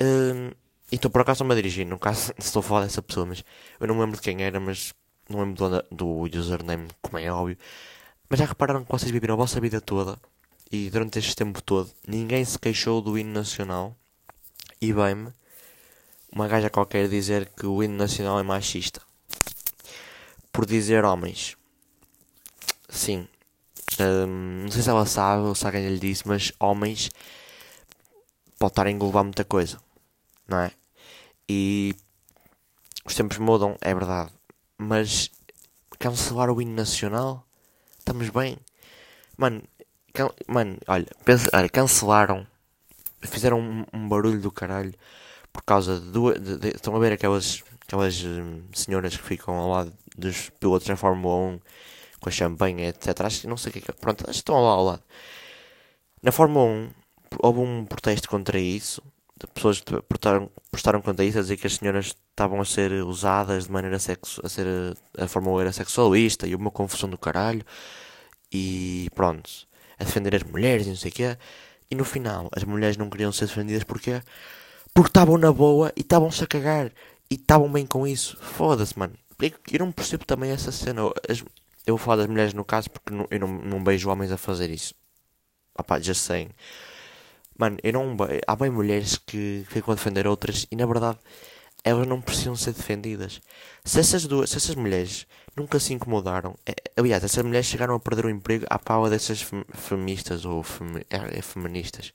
E 0.00 0.96
estou 0.96 1.10
por 1.10 1.20
acaso 1.20 1.44
a 1.44 1.46
me 1.46 1.54
dirigir, 1.54 1.86
no 1.86 1.98
caso 1.98 2.32
estou 2.38 2.60
a 2.60 2.62
falar 2.62 2.84
dessa 2.84 3.02
pessoa, 3.02 3.26
mas 3.26 3.44
eu 3.78 3.86
não 3.86 3.94
me 3.94 4.00
lembro 4.00 4.16
de 4.16 4.22
quem 4.22 4.42
era, 4.42 4.58
mas 4.58 4.94
não 5.28 5.40
lembro 5.40 5.84
do, 5.90 6.26
do 6.28 6.38
username, 6.38 6.88
como 7.02 7.18
é 7.18 7.30
óbvio. 7.30 7.56
Mas 8.28 8.38
já 8.38 8.46
repararam 8.46 8.84
que 8.84 8.90
vocês 8.90 9.10
viveram 9.10 9.34
a 9.34 9.36
vossa 9.36 9.60
vida 9.60 9.80
toda 9.80 10.18
e 10.72 10.88
durante 10.88 11.18
este 11.18 11.34
tempo 11.34 11.60
todo 11.60 11.90
ninguém 12.06 12.44
se 12.44 12.58
queixou 12.58 13.02
do 13.02 13.18
hino 13.18 13.32
nacional 13.32 13.96
e 14.80 14.92
bem-me 14.92 15.32
uma 16.32 16.46
gaja 16.46 16.70
qualquer 16.70 17.08
dizer 17.08 17.50
que 17.56 17.66
o 17.66 17.82
hino 17.82 17.96
nacional 17.96 18.38
é 18.38 18.42
machista 18.42 19.02
por 20.52 20.66
dizer 20.66 21.04
homens. 21.04 21.56
Sim. 22.88 23.28
Um, 23.98 24.62
não 24.62 24.70
sei 24.70 24.82
se 24.82 24.90
ela 24.90 25.06
sabe 25.06 25.42
ou 25.42 25.54
se 25.54 25.66
alguém 25.66 25.88
lhe 25.88 25.98
disse, 25.98 26.26
mas 26.26 26.52
homens 26.58 27.10
pode 28.58 28.72
estar 28.72 28.86
a 28.86 28.90
englobar 28.90 29.24
muita 29.24 29.44
coisa, 29.44 29.78
não 30.50 30.58
é? 30.58 30.72
E 31.48 31.94
os 33.04 33.14
tempos 33.14 33.38
mudam, 33.38 33.76
é 33.80 33.94
verdade, 33.94 34.30
mas 34.76 35.30
cancelar 35.98 36.50
o 36.50 36.60
hino 36.60 36.74
nacional 36.74 37.46
estamos 37.98 38.28
bem. 38.30 38.58
Mano, 39.36 39.62
can, 40.12 40.30
mano 40.48 40.76
olha, 40.86 41.06
pensa, 41.24 41.48
olha, 41.54 41.68
cancelaram, 41.68 42.46
fizeram 43.22 43.60
um, 43.60 43.84
um, 43.92 44.08
barulho 44.08 44.40
do 44.40 44.50
caralho 44.50 44.94
por 45.52 45.62
causa 45.62 46.00
de, 46.00 46.10
duas, 46.10 46.40
de, 46.40 46.56
de, 46.58 46.68
estão 46.68 46.94
a 46.96 46.98
ver 46.98 47.12
aquelas, 47.12 47.62
aquelas 47.80 48.22
hum, 48.24 48.62
senhoras 48.74 49.16
que 49.16 49.22
ficam 49.22 49.54
ao 49.54 49.70
lado 49.70 49.92
dos 50.16 50.50
pilotos 50.50 50.88
da 50.88 50.96
Fórmula 50.96 51.54
1 51.54 51.60
com 52.20 52.28
a 52.28 52.32
champanhe, 52.32 52.86
etc. 52.86 53.20
Acho 53.22 53.42
que 53.42 53.46
não 53.46 53.56
sei 53.56 53.70
o 53.70 53.72
que 53.72 53.90
é. 53.90 53.94
Pronto, 53.94 54.22
acho 54.24 54.32
que 54.32 54.36
estão 54.38 54.62
lá 54.62 54.70
ao 54.70 54.84
lado. 54.84 55.02
Na 56.22 56.32
Fórmula 56.32 56.66
1 56.66 56.90
houve 57.38 57.60
um 57.60 57.84
protesto 57.86 58.28
contra 58.28 58.58
isso. 58.58 59.02
Pessoas 59.48 59.80
que 59.80 60.02
protestaram, 60.02 60.50
protestaram 60.70 61.02
isso 61.26 61.38
a 61.38 61.42
dizer 61.42 61.56
que 61.56 61.66
as 61.66 61.74
senhoras 61.76 62.06
estavam 62.06 62.60
a 62.60 62.64
ser 62.64 62.92
usadas 63.04 63.64
de 63.64 63.72
maneira 63.72 63.98
sexo, 63.98 64.40
a 64.44 64.48
ser 64.48 64.66
a 65.18 65.26
Fórmula 65.26 65.56
1 65.56 65.60
era 65.60 65.72
sexualista 65.72 66.46
e 66.46 66.54
uma 66.54 66.70
confusão 66.70 67.08
do 67.08 67.18
caralho 67.18 67.64
e 68.52 69.08
pronto, 69.14 69.50
a 69.98 70.04
defender 70.04 70.34
as 70.34 70.42
mulheres 70.42 70.86
e 70.86 70.90
não 70.90 70.96
sei 70.96 71.10
o 71.10 71.14
quê. 71.14 71.38
E 71.90 71.94
no 71.94 72.04
final, 72.04 72.48
as 72.54 72.64
mulheres 72.64 72.96
não 72.96 73.10
queriam 73.10 73.32
ser 73.32 73.46
defendidas 73.46 73.84
porque 73.84 74.20
porque 74.94 75.08
estavam 75.08 75.38
na 75.38 75.52
boa 75.52 75.92
e 75.96 76.00
estavam-se 76.00 76.42
a 76.42 76.46
cagar 76.46 76.92
e 77.30 77.34
estavam 77.34 77.70
bem 77.70 77.86
com 77.86 78.06
isso. 78.06 78.36
Foda-se, 78.40 78.98
mano. 78.98 79.14
Eu 79.72 79.78
não 79.78 79.92
percebo 79.92 80.24
também 80.24 80.50
essa 80.50 80.72
cena. 80.72 81.02
As, 81.28 81.40
eu 81.86 81.96
vou 81.96 81.98
falar 81.98 82.16
das 82.16 82.26
mulheres 82.26 82.52
no 82.52 82.64
caso 82.64 82.90
porque 82.90 83.12
não, 83.12 83.26
eu 83.30 83.40
não, 83.40 83.48
não 83.48 83.84
vejo 83.84 84.10
homens 84.10 84.32
a 84.32 84.36
fazer 84.36 84.70
isso. 84.70 84.94
Opá, 85.78 85.98
já 86.00 86.14
sei. 86.14 86.50
Mano, 87.60 87.76
eu 87.82 87.92
não. 87.92 88.16
Há 88.46 88.56
bem 88.56 88.70
mulheres 88.70 89.18
que 89.18 89.66
ficam 89.68 89.92
a 89.92 89.94
defender 89.94 90.26
outras 90.26 90.66
e 90.70 90.76
na 90.76 90.86
verdade 90.86 91.18
elas 91.84 92.06
não 92.06 92.18
precisam 92.18 92.56
ser 92.56 92.72
defendidas. 92.72 93.38
Se 93.84 94.00
essas 94.00 94.26
duas, 94.26 94.48
se 94.48 94.56
essas 94.56 94.74
mulheres 94.74 95.26
nunca 95.54 95.78
se 95.78 95.92
incomodaram, 95.92 96.56
é, 96.64 96.74
aliás, 96.96 97.22
essas 97.22 97.44
mulheres 97.44 97.66
chegaram 97.66 97.94
a 97.94 98.00
perder 98.00 98.24
o 98.24 98.30
emprego 98.30 98.64
à 98.70 98.78
pala 98.78 99.10
dessas 99.10 99.44
feministas 99.74 100.46
ou 100.46 100.62
femi, 100.62 101.04
é, 101.10 101.38
é, 101.38 101.42
feministas. 101.42 102.14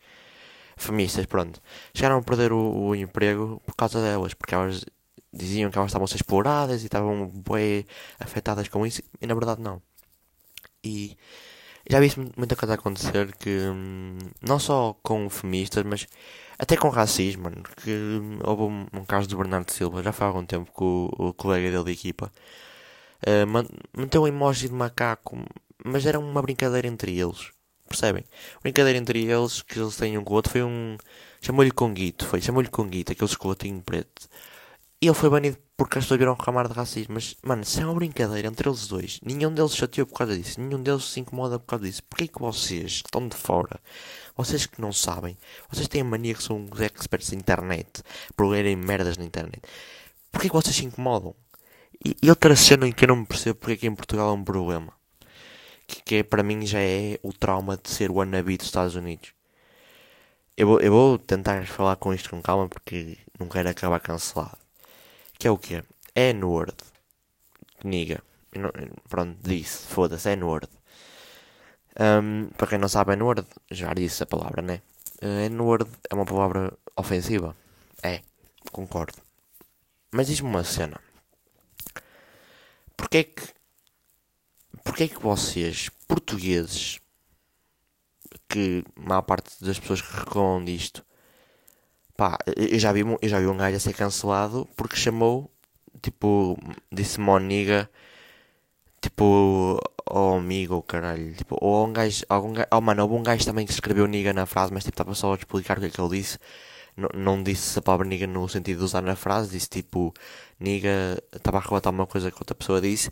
Feministas, 0.78 1.28
pronto. 1.28 1.62
Chegaram 1.94 2.18
a 2.18 2.24
perder 2.24 2.52
o, 2.52 2.88
o, 2.88 2.96
emprego 2.96 3.62
por 3.68 3.76
causa 3.76 4.02
delas, 4.02 4.34
porque 4.34 4.56
elas 4.56 4.84
diziam 5.32 5.70
que 5.70 5.78
elas 5.78 5.90
estavam 5.90 6.06
a 6.06 6.08
ser 6.08 6.16
exploradas 6.16 6.82
e 6.82 6.86
estavam 6.86 7.28
bem 7.28 7.86
afetadas 8.20 8.68
com 8.68 8.86
isso, 8.86 9.02
e 9.22 9.28
na 9.28 9.36
verdade 9.36 9.62
não. 9.62 9.80
E 10.84 11.16
já 11.90 12.00
vi 12.00 12.12
muita 12.36 12.56
coisa 12.56 12.76
acontecer 12.76 13.36
que 13.36 13.50
hum, 13.50 14.18
não 14.42 14.60
só 14.60 14.96
com 15.04 15.30
feministas, 15.30 15.84
mas 15.84 16.08
até 16.58 16.76
com 16.78 16.90
racismo, 16.90 17.44
mano. 17.44 17.64
Que 17.84 17.92
houve 18.44 18.64
um, 18.64 18.88
um 18.94 19.06
caso 19.06 19.28
do 19.28 19.38
Bernardo 19.38 19.72
Silva, 19.72 20.04
já 20.04 20.12
faz 20.12 20.30
algum 20.30 20.46
tempo 20.46 20.72
que 20.72 20.84
o, 20.84 21.10
o 21.18 21.34
colega 21.34 21.70
dele 21.72 21.84
de 21.84 21.92
equipa 21.92 22.32
uh, 23.28 24.00
meteu 24.00 24.24
um 24.24 24.28
emoji 24.28 24.68
de 24.68 24.74
macaco, 24.74 25.38
mas 25.84 26.06
era 26.06 26.20
uma 26.20 26.42
brincadeira 26.42 26.88
entre 26.88 27.18
eles. 27.18 27.52
Percebem? 27.88 28.26
Brincadeira 28.64 28.98
entre 28.98 29.24
eles 29.26 29.62
que 29.62 29.80
eles 29.80 29.96
têm 29.96 30.18
um 30.18 30.24
com 30.24 30.34
o 30.34 30.36
outro 30.36 30.52
foi 30.52 30.64
um. 30.64 30.98
Chamou-lhe 31.42 31.72
Conguito, 31.72 32.26
foi. 32.26 32.42
Chamou-lhe 32.42 32.70
Conguito, 32.70 33.12
aquele 33.12 33.30
chocolatinho 33.30 33.82
preto. 33.82 34.28
E 35.02 35.08
ele 35.08 35.14
foi 35.14 35.30
banido 35.30 35.58
porque 35.78 36.00
pessoas 36.00 36.18
viram 36.18 36.34
reclamar 36.34 36.68
de 36.68 36.74
racismo. 36.74 37.16
Mas, 37.16 37.36
mano, 37.44 37.66
se 37.66 37.82
é 37.82 37.86
uma 37.86 37.94
brincadeira 37.94 38.48
entre 38.48 38.70
eles 38.70 38.88
dois, 38.88 39.20
nenhum 39.22 39.54
deles 39.54 39.76
chateou 39.76 40.08
por 40.08 40.18
causa 40.18 40.38
disso. 40.38 40.60
Nenhum 40.60 40.82
deles 40.82 41.06
se 41.06 41.20
incomoda 41.20 41.60
por 41.60 41.66
causa 41.68 41.86
disso. 41.86 42.04
Porquê 42.04 42.28
que 42.28 42.40
vocês 42.40 43.02
que 43.02 43.08
estão 43.08 43.28
de 43.28 43.36
fora, 43.36 43.80
vocês 44.36 44.66
que 44.66 44.82
não 44.82 44.94
sabem, 44.94 45.38
vocês 45.70 45.88
têm 45.88 46.02
a 46.02 46.06
mania 46.06 46.34
que 46.34 46.44
são 46.44 46.66
os 46.72 46.80
experts 46.80 47.30
da 47.30 47.38
internet, 47.38 48.04
por 48.36 48.48
lerem 48.48 48.76
merdas 48.76 49.18
na 49.18 49.26
internet. 49.26 49.62
Porquê 50.32 50.50
que 50.50 50.56
vocês 50.56 50.76
se 50.76 50.86
incomodam? 50.86 51.36
E, 52.06 52.16
e 52.22 52.30
outra 52.30 52.56
cena 52.56 52.88
em 52.88 52.92
que 52.92 53.04
eu 53.06 53.10
não 53.10 53.18
me 53.18 53.26
percebo 53.26 53.60
porque 53.60 53.74
é 53.74 53.78
que 53.78 53.88
em 53.88 53.96
Portugal 53.96 54.30
é 54.30 54.34
um 54.34 54.44
problema. 54.44 54.94
Que, 55.88 56.02
que 56.04 56.16
é, 56.16 56.24
para 56.24 56.44
mim 56.44 56.66
já 56.66 56.80
é 56.80 57.20
o 57.24 57.32
trauma 57.34 57.78
de 57.78 57.90
ser 57.90 58.10
o 58.12 58.16
wannabe 58.16 58.58
dos 58.58 58.68
Estados 58.68 58.96
Unidos. 58.96 59.34
Eu 60.58 60.68
vou, 60.68 60.80
eu 60.80 60.92
vou 60.92 61.20
tentar 61.20 61.66
falar 61.68 61.96
com 61.98 62.14
isto 62.14 62.30
com 62.30 62.42
calma 62.42 62.70
porque 62.70 63.18
não 63.40 63.48
quero 63.48 63.70
acabar 63.70 64.00
cancelado. 64.00 64.65
Que 65.38 65.48
é 65.48 65.52
o 65.52 65.58
quê? 65.58 65.84
É 66.14 66.30
N-word. 66.30 66.76
Niga. 67.84 68.22
Pronto, 69.10 69.38
disse. 69.42 69.88
Foda-se, 69.88 70.30
é 70.30 70.34
N-word. 70.34 70.68
Um, 72.00 72.50
para 72.58 72.68
quem 72.68 72.78
não 72.78 72.90
sabe, 72.90 73.14
N-word, 73.14 73.46
já 73.72 73.94
disse 73.94 74.24
a 74.24 74.26
palavra, 74.26 74.62
né? 74.62 74.82
Uh, 75.22 75.46
N-word 75.50 75.90
é 76.10 76.16
uma 76.16 76.26
palavra 76.26 76.74
ofensiva. 76.96 77.56
É, 78.04 78.22
concordo. 78.72 79.18
Mas 80.12 80.28
diz-me 80.28 80.48
uma 80.48 80.64
cena. 80.64 81.00
Porquê 82.96 83.24
que. 83.24 83.54
Porquê 84.84 85.08
que 85.08 85.20
vocês, 85.20 85.90
portugueses, 86.08 87.00
que 88.48 88.84
a 88.96 89.02
maior 89.02 89.24
parte 89.24 89.64
das 89.64 89.80
pessoas 89.80 90.02
que 90.02 90.16
reclamam 90.16 90.64
disto, 90.64 91.04
Pá, 92.18 92.38
eu 92.56 92.80
já 92.80 92.92
vi, 92.94 93.02
eu 93.02 93.30
já 93.30 93.40
vi 93.40 93.48
um 93.48 93.58
gajo 93.58 93.76
a 93.76 93.80
ser 93.80 93.94
cancelado 93.94 94.68
porque 94.78 94.96
chamou, 94.96 95.52
tipo, 96.02 96.58
disse 96.92 97.20
moniga, 97.20 97.90
tipo, 99.02 99.80
ao 100.06 100.38
amigo, 100.38 100.82
caralho, 100.84 101.34
tipo, 101.36 101.58
ou 101.62 101.88
um 101.88 101.94
gajo, 101.94 102.26
algum 102.30 102.54
gajo, 102.54 102.68
oh 102.72 102.82
mano, 102.82 103.04
houve 103.04 103.16
um 103.16 103.24
gajo 103.24 103.46
também 103.46 103.66
que 103.66 103.74
escreveu 103.74 104.08
niga 104.08 104.34
na 104.34 104.46
frase, 104.46 104.74
mas 104.74 104.84
tipo, 104.84 104.94
estava 104.94 105.14
só 105.16 105.34
a 105.34 105.36
explicar 105.36 105.78
o 105.78 105.82
que 105.82 105.88
é 105.88 105.90
que 105.90 106.00
ele 106.02 106.10
disse, 106.18 106.40
não, 106.96 107.10
não 107.14 107.44
disse 107.44 107.78
a 107.80 107.82
palavra 107.82 108.08
niga 108.08 108.28
no 108.28 108.48
sentido 108.48 108.80
de 108.80 108.86
usar 108.86 109.02
na 109.02 109.16
frase, 109.16 109.52
disse 109.52 109.70
tipo, 109.70 110.14
niga, 110.60 111.22
estava 111.36 111.58
a 111.58 111.62
relatar 111.62 111.92
uma 111.94 112.08
coisa 112.08 112.32
que 112.32 112.38
outra 112.40 112.56
pessoa 112.56 112.82
disse, 112.82 113.12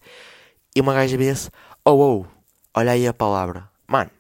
e 0.76 0.82
uma 0.82 0.94
gaja 0.94 1.18
disse, 1.18 1.50
oh, 1.86 1.92
oh, 1.92 2.26
olha 2.74 2.94
aí 2.94 3.08
a 3.08 3.14
palavra, 3.14 3.70
mano, 3.88 4.12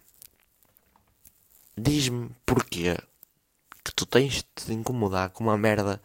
diz-me 1.78 2.30
porquê 2.46 2.98
que 3.84 3.94
tu 3.94 4.06
tens 4.06 4.36
de 4.36 4.46
te 4.56 4.74
incomodar 4.74 5.30
com 5.30 5.44
uma 5.44 5.58
merda 5.58 6.02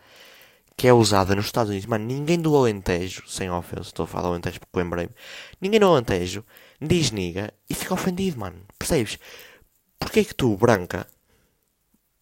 que 0.76 0.86
é 0.86 0.92
usada 0.92 1.34
nos 1.34 1.46
Estados 1.46 1.70
Unidos. 1.70 1.86
Mano, 1.86 2.04
ninguém 2.04 2.40
do 2.40 2.56
Alentejo, 2.56 3.28
sem 3.28 3.50
ofensa, 3.50 3.88
estou 3.88 4.04
a 4.04 4.06
falar 4.06 4.22
do 4.24 4.28
Alentejo 4.28 4.60
porque 4.60 4.78
lembrei-me, 4.78 5.12
ninguém 5.60 5.80
do 5.80 5.86
Alentejo 5.86 6.44
diz 6.80 7.10
niga 7.10 7.52
e 7.68 7.74
fica 7.74 7.94
ofendido, 7.94 8.38
mano. 8.38 8.60
Percebes? 8.78 9.18
Porquê 9.98 10.20
é 10.20 10.24
que 10.24 10.34
tu, 10.34 10.56
branca, 10.56 11.06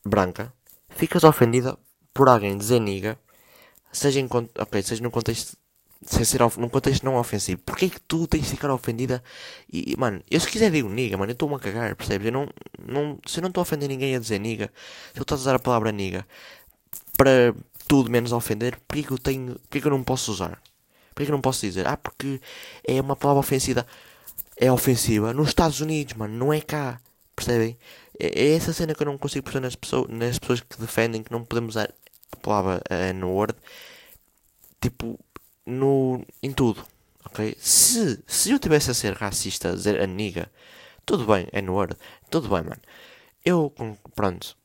branca, 0.05 0.53
ficas 0.89 1.23
ofendida 1.25 1.79
por 2.15 2.29
alguém 2.29 2.57
dizer 2.57 2.81
niga, 2.81 3.19
seja, 3.93 4.21
em, 4.21 4.29
okay, 4.59 4.83
seja 4.83 5.03
num 5.03 5.11
contexto 5.11 5.57
sem 6.05 6.25
ser 6.25 6.41
num 6.59 6.69
contexto 6.69 7.05
não 7.05 7.17
ofensivo. 7.17 7.61
Porquê 7.65 7.87
é 7.87 7.89
que 7.89 8.01
tu 8.01 8.27
tens 8.27 8.43
de 8.45 8.51
ficar 8.51 8.71
ofendida? 8.71 9.23
E, 9.73 9.95
mano, 9.97 10.23
eu 10.31 10.41
se 10.41 10.49
quiser 10.49 10.71
digo 10.71 10.89
niga, 10.89 11.17
mano, 11.17 11.31
eu 11.31 11.35
estou-me 11.35 11.55
a 11.57 11.59
cagar, 11.59 11.97
percebes? 11.97 12.27
Eu 12.27 12.33
não, 12.33 12.49
não, 12.87 13.19
se 13.27 13.39
eu 13.39 13.43
não 13.43 13.49
estou 13.49 13.61
a 13.61 13.63
ofender 13.63 13.89
ninguém 13.89 14.15
a 14.15 14.19
dizer 14.19 14.39
niga, 14.39 14.71
se 15.13 15.19
eu 15.19 15.23
estou 15.23 15.37
a 15.37 15.39
usar 15.39 15.55
a 15.55 15.59
palavra 15.59 15.91
niga 15.93 16.27
para 17.17 17.55
tudo 17.89 18.11
menos 18.11 18.33
ofender, 18.33 18.79
porquê 18.87 19.03
que 19.03 19.13
eu 19.13 19.19
tenho, 19.19 19.55
porquê 19.61 19.81
que 19.81 19.87
eu 19.87 19.91
não 19.91 20.03
posso 20.05 20.31
usar? 20.33 20.61
Porquê 21.15 21.25
que 21.25 21.31
eu 21.31 21.37
não 21.37 21.41
posso 21.41 21.63
dizer? 21.63 21.87
Ah, 21.87 21.97
porque 21.97 22.41
é 22.87 23.01
uma 23.01 23.17
palavra 23.17 23.41
ofensiva. 23.41 23.87
É 24.57 24.71
ofensiva 24.71 25.33
nos 25.33 25.49
Estados 25.49 25.81
Unidos, 25.81 26.15
mano, 26.15 26.37
não 26.37 26.53
é 26.53 26.61
cá. 26.61 27.01
Percebem? 27.35 27.79
É, 28.19 28.27
é 28.45 28.55
essa 28.57 28.73
cena 28.73 28.95
que 28.95 29.03
eu 29.03 29.07
não 29.07 29.19
consigo 29.19 29.45
perceber 29.45 29.65
nas 29.65 29.77
pessoas, 29.77 30.09
nas 30.11 30.39
pessoas 30.39 30.61
que 30.61 30.81
defendem 30.81 31.23
que 31.23 31.33
não 31.33 31.45
podemos 31.45 31.75
usar 31.75 31.91
a 32.33 32.37
palavra 32.37 32.83
uh, 32.91 33.15
no 33.15 33.31
Word. 33.31 33.55
Tipo, 34.81 35.19
no, 35.67 36.25
em 36.43 36.53
tudo. 36.53 36.85
Ok? 37.25 37.57
Se, 37.59 38.23
se 38.27 38.51
eu 38.53 38.59
tivesse 38.59 38.91
a 38.91 38.95
ser 38.95 39.13
racista, 39.15 39.71
a 39.71 39.75
dizer 39.75 40.01
a 40.01 40.07
niga, 40.07 40.51
tudo 41.05 41.27
bem, 41.27 41.49
é 41.53 41.61
no 41.61 41.75
Word. 41.75 41.97
Tudo 42.31 42.49
bem, 42.49 42.63
mano. 42.63 42.81
Eu, 43.45 43.73
pronto, 44.15 44.57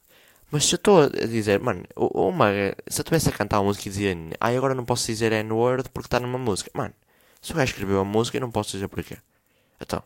mas 0.51 0.65
se 0.65 0.75
eu 0.75 0.77
estou 0.77 1.03
a 1.03 1.08
dizer, 1.08 1.62
mano, 1.62 1.86
uma, 1.96 2.50
se 2.88 3.00
eu 3.00 3.03
estivesse 3.03 3.29
a 3.29 3.31
cantar 3.31 3.60
uma 3.60 3.67
música 3.67 3.88
e 3.88 3.91
dizia, 3.91 4.17
ai 4.39 4.58
agora 4.58 4.75
não 4.75 4.84
posso 4.84 5.08
dizer 5.08 5.31
N-word 5.31 5.89
porque 5.89 6.08
está 6.08 6.20
numa 6.20 6.38
música. 6.38 6.70
Mano, 6.74 6.93
se 7.41 7.53
o 7.53 7.55
gajo 7.55 7.72
escreveu 7.72 8.01
a 8.01 8.03
música 8.03 8.36
eu 8.38 8.41
não 8.41 8.51
posso 8.51 8.72
dizer 8.72 8.89
porquê. 8.89 9.17
Então, 9.79 10.03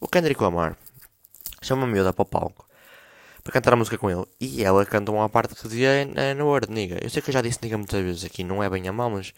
o 0.00 0.08
Kendrick 0.08 0.42
Lamar 0.42 0.76
chama 1.60 1.84
a 1.84 1.86
miúda 1.86 2.14
para 2.14 2.22
o 2.22 2.24
palco 2.24 2.66
para 3.44 3.52
cantar 3.52 3.74
a 3.74 3.76
música 3.76 3.98
com 3.98 4.10
ele 4.10 4.24
e 4.40 4.64
ela 4.64 4.86
canta 4.86 5.12
uma 5.12 5.28
parte 5.28 5.54
que 5.54 5.62
dizia 5.68 6.02
N-word, 6.34 6.72
niga. 6.72 6.98
Eu 7.02 7.10
sei 7.10 7.20
que 7.20 7.28
eu 7.28 7.34
já 7.34 7.42
disse 7.42 7.58
niga 7.62 7.76
muitas 7.76 8.02
vezes 8.02 8.24
aqui, 8.24 8.42
não 8.42 8.62
é 8.62 8.70
bem 8.70 8.88
a 8.88 8.92
mal, 8.92 9.10
mas 9.10 9.34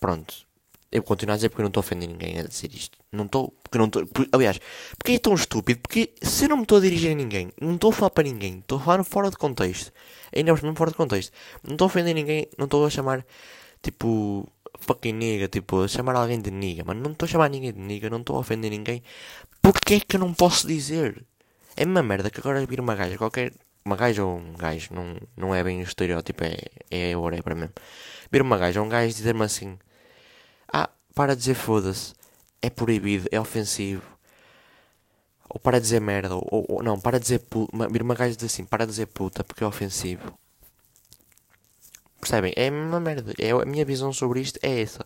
pronto. 0.00 0.46
Eu 0.90 1.02
continuo 1.02 1.34
a 1.34 1.36
dizer 1.36 1.48
porque 1.48 1.62
eu 1.62 1.64
não 1.64 1.68
estou 1.68 1.80
a 1.80 1.84
ofender 1.84 2.08
ninguém 2.08 2.38
a 2.38 2.44
dizer 2.44 2.72
isto. 2.72 2.96
Não 3.12 3.24
estou. 3.24 3.52
Porque 3.62 3.78
não 3.78 3.86
estou. 3.86 4.08
Aliás, 4.32 4.60
porque 4.96 5.12
é 5.12 5.18
tão 5.18 5.34
estúpido? 5.34 5.80
Porque 5.80 6.14
se 6.22 6.44
eu 6.44 6.48
não 6.48 6.58
me 6.58 6.62
estou 6.62 6.78
a 6.78 6.80
dirigir 6.80 7.10
a 7.10 7.14
ninguém, 7.14 7.50
não 7.60 7.74
estou 7.74 7.90
a 7.90 7.92
falar 7.92 8.10
para 8.10 8.24
ninguém, 8.24 8.58
estou 8.58 8.78
a 8.78 8.80
falar 8.80 9.04
fora 9.04 9.30
de 9.30 9.36
contexto. 9.36 9.92
Ainda 10.34 10.54
não 10.62 10.74
fora 10.76 10.90
de 10.90 10.96
contexto. 10.96 11.32
Não 11.62 11.72
estou 11.72 11.86
a 11.86 11.88
ofender 11.88 12.14
ninguém, 12.14 12.48
não 12.56 12.64
estou 12.66 12.86
a 12.86 12.90
chamar 12.90 13.26
tipo 13.82 14.48
fucking 14.78 15.12
nigga, 15.12 15.48
tipo, 15.48 15.82
a 15.82 15.88
chamar 15.88 16.16
alguém 16.16 16.40
de 16.40 16.50
nigga, 16.50 16.84
mas 16.86 16.96
não 16.96 17.12
estou 17.12 17.26
a 17.26 17.28
chamar 17.28 17.50
ninguém 17.50 17.72
de 17.72 17.80
nigga, 17.80 18.10
não 18.10 18.20
estou 18.20 18.36
a 18.36 18.40
ofender 18.40 18.70
ninguém. 18.70 19.02
Porquê 19.62 19.94
é 19.94 20.00
que 20.00 20.16
eu 20.16 20.20
não 20.20 20.34
posso 20.34 20.66
dizer? 20.66 21.24
É 21.76 21.84
uma 21.84 22.02
merda 22.02 22.30
que 22.30 22.40
agora 22.40 22.64
vir 22.66 22.80
uma 22.80 22.94
gaja, 22.94 23.18
qualquer. 23.18 23.52
Uma 23.86 23.94
gaja 23.94 24.24
ou 24.24 24.36
um 24.36 24.52
gajo, 24.54 24.92
não, 24.92 25.16
não 25.36 25.54
é 25.54 25.62
bem 25.62 25.78
o 25.78 25.84
estereótipo, 25.84 26.42
é, 26.42 26.56
é 26.90 27.16
whatever 27.16 27.54
mesmo. 27.54 27.72
Vir 28.32 28.42
uma 28.42 28.58
gaja 28.58 28.80
ou 28.80 28.86
um 28.86 28.88
gajo 28.88 29.14
dizer-me 29.14 29.44
assim: 29.44 29.78
Ah, 30.72 30.90
para 31.14 31.36
dizer 31.36 31.54
foda-se 31.54 32.12
é 32.60 32.68
proibido, 32.68 33.28
é 33.30 33.38
ofensivo. 33.38 34.02
Ou 35.48 35.60
para 35.60 35.80
dizer 35.80 36.00
merda, 36.00 36.34
ou, 36.34 36.66
ou 36.68 36.82
não, 36.82 36.98
para 36.98 37.20
dizer 37.20 37.38
puta. 37.38 37.88
Vir 37.88 38.02
uma 38.02 38.16
gaja 38.16 38.34
diz 38.34 38.46
assim, 38.46 38.64
para 38.64 38.84
dizer 38.84 39.06
puta 39.06 39.44
porque 39.44 39.62
é 39.62 39.66
ofensivo. 39.68 40.36
Percebem? 42.20 42.52
É 42.56 42.68
uma 42.68 42.98
merda. 42.98 43.32
É, 43.38 43.52
a 43.52 43.64
minha 43.64 43.84
visão 43.84 44.12
sobre 44.12 44.40
isto 44.40 44.58
é 44.64 44.80
essa. 44.80 45.04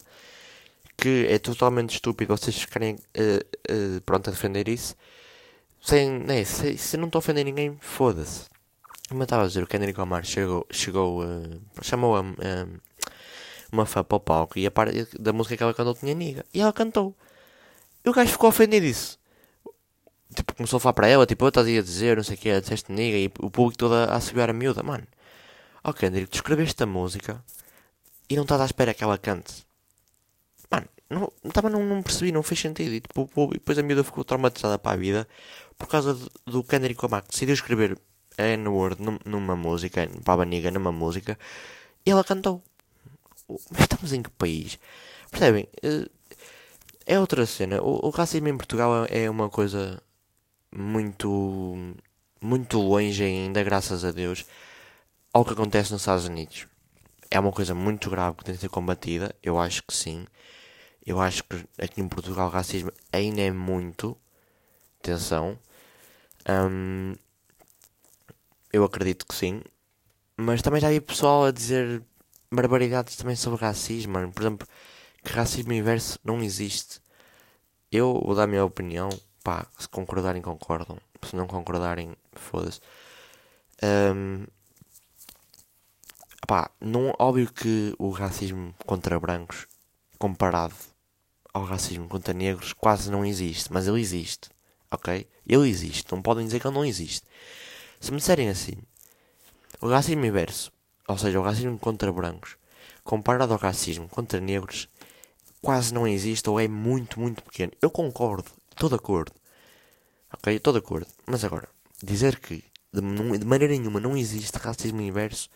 Que 0.97 1.27
é 1.29 1.39
totalmente 1.39 1.97
estúpido 1.97 2.35
vocês 2.35 2.59
ficarem 2.59 2.95
uh, 2.95 3.97
uh, 3.99 4.01
pronto 4.07 4.29
a 4.29 4.33
defender 4.33 4.69
isso. 4.69 4.97
Sem, 5.83 6.11
né, 6.21 6.45
se, 6.45 6.79
se 6.79 6.97
não 6.97 7.09
estou 7.09 7.19
a 7.19 7.21
ofender 7.21 7.45
ninguém, 7.45 7.77
foda-se. 7.83 8.49
Como 9.11 9.23
eu 9.23 9.25
estava 9.25 9.43
a 9.43 9.47
dizer, 9.49 9.65
o 9.65 9.67
Kendrick 9.67 9.99
Lamar 9.99 10.25
chegou, 10.25 10.65
chegou 10.71 11.25
uh, 11.25 11.61
chamou 11.83 12.17
a, 12.17 12.23
uma 13.73 13.85
fã 13.85 14.05
para 14.05 14.17
o 14.17 14.21
palco 14.21 14.57
e 14.57 14.65
a 14.65 14.71
parte 14.71 15.05
da 15.19 15.33
música 15.33 15.57
que 15.57 15.63
ela 15.65 15.75
cantou 15.75 15.95
tinha 15.97 16.15
niga. 16.15 16.45
E 16.55 16.61
ela 16.61 16.73
cantou. 16.73 17.13
E 18.05 18.09
o 18.09 18.13
gajo 18.13 18.31
ficou 18.31 18.49
ofendido 18.49 18.87
disso. 18.87 19.19
Tipo, 20.33 20.55
começou 20.55 20.77
a 20.77 20.81
falar 20.81 20.93
para 20.93 21.09
ela, 21.09 21.27
tipo, 21.27 21.45
eu 21.45 21.49
estás 21.49 21.67
a 21.67 21.83
dizer, 21.83 22.17
não 22.17 22.23
sei 22.23 22.37
o 22.37 22.39
que, 22.39 22.61
disseste 22.61 22.93
niga, 22.93 23.19
e 23.19 23.27
o 23.41 23.51
público 23.51 23.79
todo 23.79 23.95
a, 23.95 24.21
subir 24.21 24.49
a 24.49 24.53
miúda, 24.53 24.81
mano. 24.81 25.05
Ok, 25.83 26.09
André, 26.09 26.27
tu 26.27 26.37
escreveste 26.37 26.81
a 26.81 26.87
música 26.87 27.45
e 28.29 28.37
não 28.37 28.45
estás 28.45 28.61
à 28.61 28.65
espera 28.65 28.95
que 28.95 29.03
ela 29.03 29.19
cante. 29.19 29.67
Mano, 30.71 30.87
não, 31.11 31.33
não, 31.69 31.85
não 31.85 32.03
percebi, 32.05 32.31
não 32.31 32.45
fez 32.45 32.61
sentido. 32.61 32.95
E, 32.95 33.01
tipo, 33.01 33.29
depois 33.53 33.77
a 33.77 33.83
miúda 33.83 34.05
ficou 34.05 34.23
traumatizada 34.23 34.79
para 34.79 34.93
a 34.93 34.97
vida 34.97 35.27
por 35.77 35.89
causa 35.89 36.15
do, 36.15 36.31
do 36.47 36.63
Kendrick 36.63 37.03
Lamar 37.03 37.23
que 37.23 37.31
decidiu 37.31 37.55
escrever 37.55 37.99
N-word 38.41 39.01
numa 39.25 39.57
música, 39.57 40.09
para 40.25 40.35
a 40.35 40.37
Baniga 40.39 40.71
numa 40.71 40.93
música, 40.93 41.39
e 42.05 42.11
ela 42.11 42.25
cantou. 42.25 42.63
Estamos 43.79 44.13
em 44.13 44.23
que 44.23 44.31
país? 44.31 44.79
Percebem? 45.31 45.69
Uh, 45.85 46.11
é 47.07 47.19
outra 47.19 47.47
cena. 47.47 47.83
O, 47.83 48.07
o 48.07 48.11
racismo 48.11 48.49
em 48.49 48.57
Portugal 48.57 49.07
é 49.09 49.29
uma 49.29 49.49
coisa 49.49 50.03
muito, 50.73 51.95
muito 52.41 52.79
longe 52.79 53.23
ainda, 53.25 53.63
graças 53.63 54.05
a 54.05 54.13
Deus, 54.13 54.45
ao 55.33 55.45
que 55.45 55.53
acontece 55.53 55.93
nos 55.93 56.03
Estados 56.03 56.27
Unidos. 56.27 56.67
É 57.31 57.39
uma 57.39 57.53
coisa 57.53 57.75
muito 57.75 58.11
grave 58.11 58.37
que 58.39 58.45
tem 58.45 58.55
de 58.55 58.61
ser 58.61 58.69
combatida. 58.69 59.35
Eu 59.43 59.59
acho 59.59 59.83
que 59.85 59.95
sim. 59.95 60.27
Eu 61.07 61.21
acho 61.21 61.45
que 61.45 61.65
aqui 61.83 62.01
em 62.01 62.09
Portugal 62.09 62.49
o 62.49 62.51
racismo 62.51 62.93
ainda 63.13 63.41
é 63.41 63.51
muito. 63.51 64.17
Atenção. 65.01 65.59
Um, 66.49 67.15
eu 68.73 68.85
acredito 68.85 69.27
que 69.27 69.35
sim. 69.35 69.63
Mas 70.37 70.63
também 70.63 70.81
já 70.81 70.89
vi 70.89 71.01
pessoal 71.01 71.45
a 71.47 71.51
dizer 71.51 72.03
barbaridades 72.51 73.17
também 73.17 73.37
sobre 73.37 73.61
racismo, 73.61 74.15
mano. 74.15 74.33
Por 74.33 74.43
exemplo, 74.43 74.67
que 75.23 75.33
racismo 75.33 75.73
inverso 75.73 76.19
não 76.25 76.43
existe. 76.43 77.01
Eu 77.91 78.21
vou 78.25 78.35
dar 78.35 78.45
a 78.45 78.47
minha 78.47 78.65
opinião. 78.65 79.09
Pá, 79.43 79.67
se 79.79 79.89
concordarem, 79.89 80.43
concordam. 80.43 80.99
Se 81.23 81.37
não 81.37 81.47
concordarem, 81.47 82.15
foda-se. 82.33 82.81
Um, 83.83 84.47
pá, 86.47 86.71
não, 86.81 87.13
óbvio 87.19 87.53
que 87.53 87.95
o 87.99 88.11
racismo 88.11 88.75
contra 88.87 89.19
brancos, 89.19 89.67
comparado 90.19 90.75
ao 91.53 91.65
racismo 91.65 92.09
contra 92.09 92.33
negros, 92.33 92.73
quase 92.73 93.11
não 93.11 93.25
existe. 93.25 93.73
Mas 93.73 93.87
ele 93.87 94.01
existe. 94.01 94.49
Ok? 94.91 95.29
Ele 95.47 95.69
existe. 95.69 96.11
Não 96.13 96.23
podem 96.23 96.45
dizer 96.45 96.61
que 96.61 96.67
ele 96.67 96.75
não 96.75 96.85
existe. 96.85 97.27
Se 98.01 98.11
me 98.11 98.17
disserem 98.17 98.49
assim, 98.49 98.77
o 99.81 99.89
racismo 99.89 100.25
inverso, 100.25 100.73
ou 101.07 101.19
seja, 101.19 101.39
o 101.39 101.43
racismo 101.43 101.79
contra 101.79 102.11
brancos, 102.11 102.57
comparado 103.05 103.53
ao 103.53 103.59
racismo 103.59 104.09
contra 104.09 104.41
negros, 104.41 104.89
quase 105.61 105.93
não 105.93 106.09
existe 106.09 106.49
ou 106.49 106.59
é 106.59 106.67
muito, 106.67 107.21
muito 107.21 107.43
pequeno. 107.43 107.73
Eu 107.81 107.91
concordo, 107.91 108.51
estou 108.71 108.89
de 108.89 108.95
acordo. 108.95 109.33
Ok, 110.33 110.55
estou 110.55 110.73
de 110.73 110.79
acordo. 110.79 111.07
Mas 111.27 111.45
agora, 111.45 111.69
dizer 112.03 112.41
que 112.41 112.65
de, 112.93 113.01
de, 113.39 113.45
maneira 113.45 113.75
nenhuma 113.75 114.01
não 114.01 114.17
existe 114.17 114.57
racismo 114.57 115.01
inverso 115.03 115.51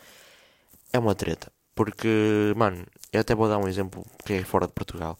é 0.93 0.99
uma 0.99 1.15
treta. 1.15 1.51
Porque, 1.73 2.53
mano, 2.55 2.85
eu 3.11 3.21
até 3.21 3.33
vou 3.35 3.49
dar 3.49 3.57
um 3.57 3.67
exemplo 3.67 4.05
que 4.23 4.33
é 4.33 4.43
fora 4.43 4.67
de 4.67 4.73
Portugal. 4.73 5.17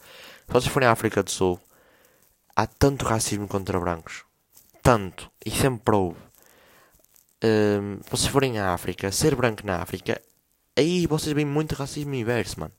Se 0.47 0.53
vocês 0.53 0.71
forem 0.71 0.87
à 0.87 0.91
África 0.91 1.23
do 1.23 1.31
Sul, 1.31 1.59
há 2.55 2.67
tanto 2.67 3.03
racismo 3.03 3.47
contra 3.47 3.79
brancos. 3.79 4.23
Tanto. 4.81 5.29
E 5.45 5.51
sempre 5.51 5.95
houve. 5.95 6.19
Um, 7.45 7.99
vocês 8.09 8.27
forem 8.27 8.57
à 8.57 8.73
África, 8.73 9.11
ser 9.11 9.35
branco 9.35 9.65
na 9.65 9.77
África, 9.81 10.19
aí 10.75 11.05
vocês 11.05 11.33
veem 11.33 11.45
muito 11.45 11.75
racismo 11.75 12.15
inverso, 12.15 12.59
mano. 12.59 12.73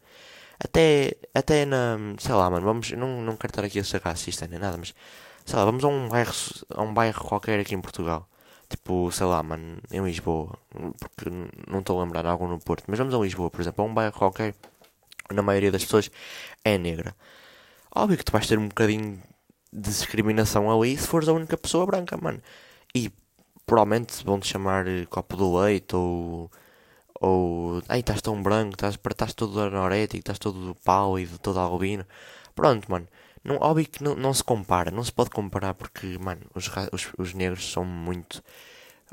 Até, 0.59 1.17
até 1.35 1.65
na. 1.65 1.99
Sei 2.19 2.35
lá, 2.35 2.51
mano, 2.51 2.65
vamos. 2.67 2.91
Não, 2.93 3.23
não 3.23 3.37
quero 3.37 3.53
estar 3.53 3.65
aqui 3.65 3.79
a 3.79 3.85
ser 3.85 4.01
racista 4.03 4.47
nem 4.49 4.59
nada, 4.59 4.77
mas. 4.77 4.95
Sei 5.45 5.57
lá, 5.59 5.65
vamos 5.65 5.85
a 5.85 5.89
um 5.89 6.09
bairro, 6.09 6.33
a 6.71 6.83
um 6.83 6.93
bairro 6.95 7.25
qualquer 7.25 7.61
aqui 7.61 7.75
em 7.75 7.81
Portugal. 7.81 8.29
Tipo, 8.69 9.11
sei 9.13 9.27
lá, 9.27 9.43
mano, 9.43 9.79
em 9.91 10.05
Lisboa. 10.05 10.59
Porque 10.71 11.31
não 11.69 11.81
estou 11.81 12.01
a 12.01 12.05
lembrar 12.05 12.27
algo 12.27 12.49
no 12.49 12.59
Porto. 12.59 12.85
Mas 12.89 12.99
vamos 12.99 13.15
a 13.15 13.19
Lisboa, 13.19 13.51
por 13.51 13.61
exemplo, 13.61 13.85
a 13.85 13.89
um 13.89 13.95
bairro 13.95 14.13
qualquer. 14.19 14.55
Na 15.33 15.43
maioria 15.43 15.71
das 15.73 15.85
pessoas 15.85 16.11
é 16.65 16.79
negra. 16.79 17.15
Óbvio 17.95 18.19
que 18.19 18.25
tu 18.25 18.33
vais 18.33 18.47
ter 18.47 18.59
um 18.59 18.69
bocadinho 18.69 19.23
de 19.73 19.91
discriminação 19.91 20.71
ali 20.71 20.97
se 20.97 21.07
fores 21.07 21.29
a 21.29 21.33
única 21.33 21.57
pessoa 21.57 21.87
branca, 21.87 22.17
mano. 22.17 22.43
E 22.95 23.13
provavelmente 23.67 24.25
vão-te 24.25 24.47
chamar 24.49 24.87
eh, 24.89 25.07
copo 25.07 25.37
de 25.37 25.43
leite 25.45 25.97
ou 25.97 26.51
ou, 27.21 27.83
ai, 27.89 28.01
estás 28.01 28.21
tão 28.23 28.43
branco, 28.43 28.75
estás, 28.75 28.95
estás 28.97 29.35
todo 29.35 29.61
anorético, 29.61 30.19
estás 30.19 30.39
todo 30.39 30.75
pálido, 30.85 31.39
todo 31.39 31.59
albino. 31.61 32.05
Pronto, 32.55 32.91
mano. 32.91 33.09
Não, 33.45 33.57
óbvio 33.57 33.87
que 33.89 34.03
não, 34.03 34.15
não 34.17 34.35
se 34.35 34.43
compara, 34.45 34.91
não 34.91 35.05
se 35.05 35.13
pode 35.13 35.31
comparar 35.31 35.75
porque, 35.75 36.19
mano, 36.19 36.43
os, 36.55 36.69
os, 36.93 37.13
os 37.19 37.35
negros 37.35 37.71
são 37.73 37.85
muito, 37.85 38.43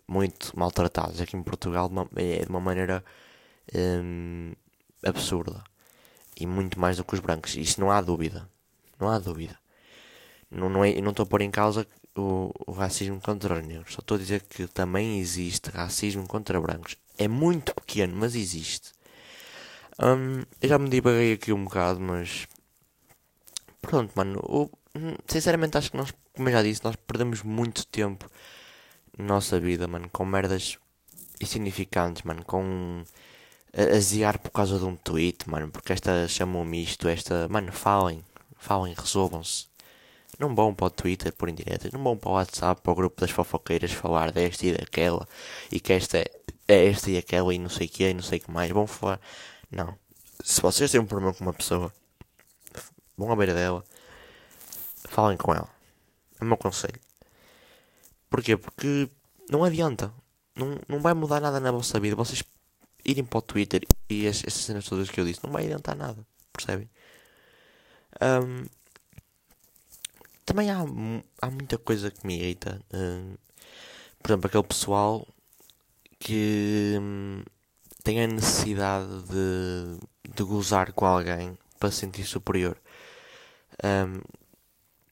muito 0.08 0.58
maltratados 0.58 1.22
aqui 1.22 1.38
em 1.38 1.44
Portugal 1.44 1.88
de 1.88 1.94
uma, 1.94 2.10
é 2.16 2.44
de 2.44 2.50
uma 2.50 2.60
maneira 2.60 3.04
hum, 3.76 4.54
absurda. 5.06 5.64
E 6.40 6.46
muito 6.48 6.80
mais 6.80 6.98
do 6.98 7.04
que 7.06 7.14
os 7.14 7.20
brancos. 7.20 7.56
Isso 7.56 7.80
não 7.80 7.92
há 7.92 8.02
dúvida. 8.02 8.50
Não 9.00 9.10
há 9.10 9.20
dúvida. 9.20 9.58
Não, 10.50 10.70
não, 10.70 10.84
é, 10.84 11.00
não 11.02 11.12
estou 11.12 11.24
a 11.24 11.28
pôr 11.28 11.42
em 11.42 11.52
causa 11.52 11.88
o, 12.16 12.52
o 12.68 12.72
racismo 12.72 13.20
contra 13.22 13.56
os 13.60 13.66
negros. 13.66 13.94
Só 13.94 14.00
estou 14.00 14.16
a 14.16 14.20
dizer 14.20 14.42
que 14.44 14.68
também 14.68 15.20
existe 15.20 15.70
racismo 15.70 16.28
contra 16.28 16.60
brancos. 16.60 16.98
É 17.18 17.28
muito 17.28 17.74
pequeno, 17.76 18.16
mas 18.16 18.36
existe. 18.36 18.92
Um, 20.02 20.44
eu 20.62 20.70
já 20.70 20.80
me 20.80 20.90
divaguei 20.90 21.34
aqui 21.34 21.54
um 21.54 21.64
bocado, 21.64 22.00
mas. 22.00 22.48
Pronto, 23.82 24.12
mano. 24.16 24.40
Eu, 24.48 24.72
sinceramente, 25.28 25.78
acho 25.78 25.92
que 25.92 25.98
nós, 25.98 26.14
como 26.36 26.50
eu 26.50 26.54
já 26.54 26.64
disse, 26.64 26.84
nós 26.84 26.96
perdemos 26.96 27.42
muito 27.44 27.86
tempo 27.88 28.30
na 29.18 29.26
nossa 29.26 29.60
vida, 29.60 29.88
mano, 29.88 30.10
com 30.12 30.26
merdas 30.26 30.78
insignificantes, 31.40 32.24
mano, 32.24 32.44
com 32.46 33.04
aziar 33.96 34.40
por 34.40 34.52
causa 34.52 34.78
de 34.78 34.86
um 34.86 34.96
tweet, 34.96 35.50
mano, 35.50 35.70
porque 35.72 35.94
esta 35.94 36.28
chamou-me 36.28 36.84
isto, 36.84 37.08
esta, 37.08 37.48
mano, 37.50 37.72
falem, 37.72 38.24
falem, 38.58 38.94
resolvam-se. 38.94 39.73
Não 40.40 40.56
vão 40.56 40.74
para 40.74 40.88
o 40.88 40.90
Twitter 40.90 41.32
por 41.34 41.50
indiretas, 41.50 41.92
não 41.92 42.04
vão 42.04 42.18
para 42.18 42.30
o 42.30 42.34
WhatsApp, 42.34 42.82
para 42.82 42.92
o 42.92 42.96
grupo 42.96 43.22
das 43.22 43.32
fofoqueiras 43.32 43.92
falar 43.92 44.32
desta 44.32 44.66
e 44.66 44.74
daquela, 44.74 45.28
e 45.72 45.80
que 45.80 45.94
esta 45.94 46.18
é 46.18 46.32
esta 46.68 47.12
e 47.12 47.18
aquela 47.18 47.54
e 47.54 47.60
não 47.60 47.70
sei 47.70 47.88
o 47.88 47.90
que 47.90 48.10
e 48.10 48.14
não 48.14 48.24
sei 48.24 48.40
o 48.40 48.42
que 48.42 48.52
mais. 48.52 48.72
Vão 48.72 48.88
falar. 48.88 49.20
Não. 49.70 49.98
Se 50.44 50.62
vocês 50.62 50.92
têm 50.92 51.02
um 51.02 51.06
problema 51.06 51.34
com 51.34 51.44
uma 51.44 51.54
pessoa, 51.54 51.94
vão 53.18 53.32
à 53.32 53.36
beira 53.36 53.54
dela, 53.54 53.84
falem 55.10 55.38
com 55.38 55.54
ela. 55.54 55.70
É 56.40 56.44
o 56.44 56.48
meu 56.48 56.58
conselho. 56.58 57.00
Porquê? 58.30 58.58
Porque 58.58 59.10
não 59.50 59.64
adianta. 59.64 60.14
Não, 60.56 60.80
não 60.88 61.00
vai 61.00 61.14
mudar 61.14 61.40
nada 61.40 61.60
na 61.60 61.72
vossa 61.72 62.00
vida. 62.00 62.16
Vocês 62.16 62.44
irem 63.06 63.24
para 63.24 63.40
o 63.40 63.42
Twitter 63.42 63.82
e 64.10 64.26
essas 64.26 64.54
cenas 64.54 64.86
todas 64.86 65.10
que 65.10 65.20
eu 65.20 65.26
disse, 65.26 65.44
não 65.44 65.52
vai 65.52 65.66
adiantar 65.66 65.96
nada. 65.96 66.26
Percebem? 66.52 66.90
Um, 68.22 68.66
também 70.54 70.70
há, 70.70 70.86
há 71.42 71.50
muita 71.50 71.80
coisa 71.80 72.12
que 72.12 72.26
me 72.28 72.38
irrita. 72.38 72.80
Um, 72.94 73.36
por 74.22 74.32
exemplo, 74.32 74.48
aquele 74.48 74.64
pessoal 74.64 75.28
que 76.20 76.96
um, 77.02 77.42
tem 78.04 78.22
a 78.22 78.28
necessidade 78.28 79.24
de, 79.24 79.98
de 80.32 80.44
gozar 80.44 80.94
com 80.94 81.08
alguém 81.08 81.58
para 81.80 81.90
se 81.90 82.02
sentir 82.02 82.24
superior. 82.24 82.78
Um, 83.84 84.22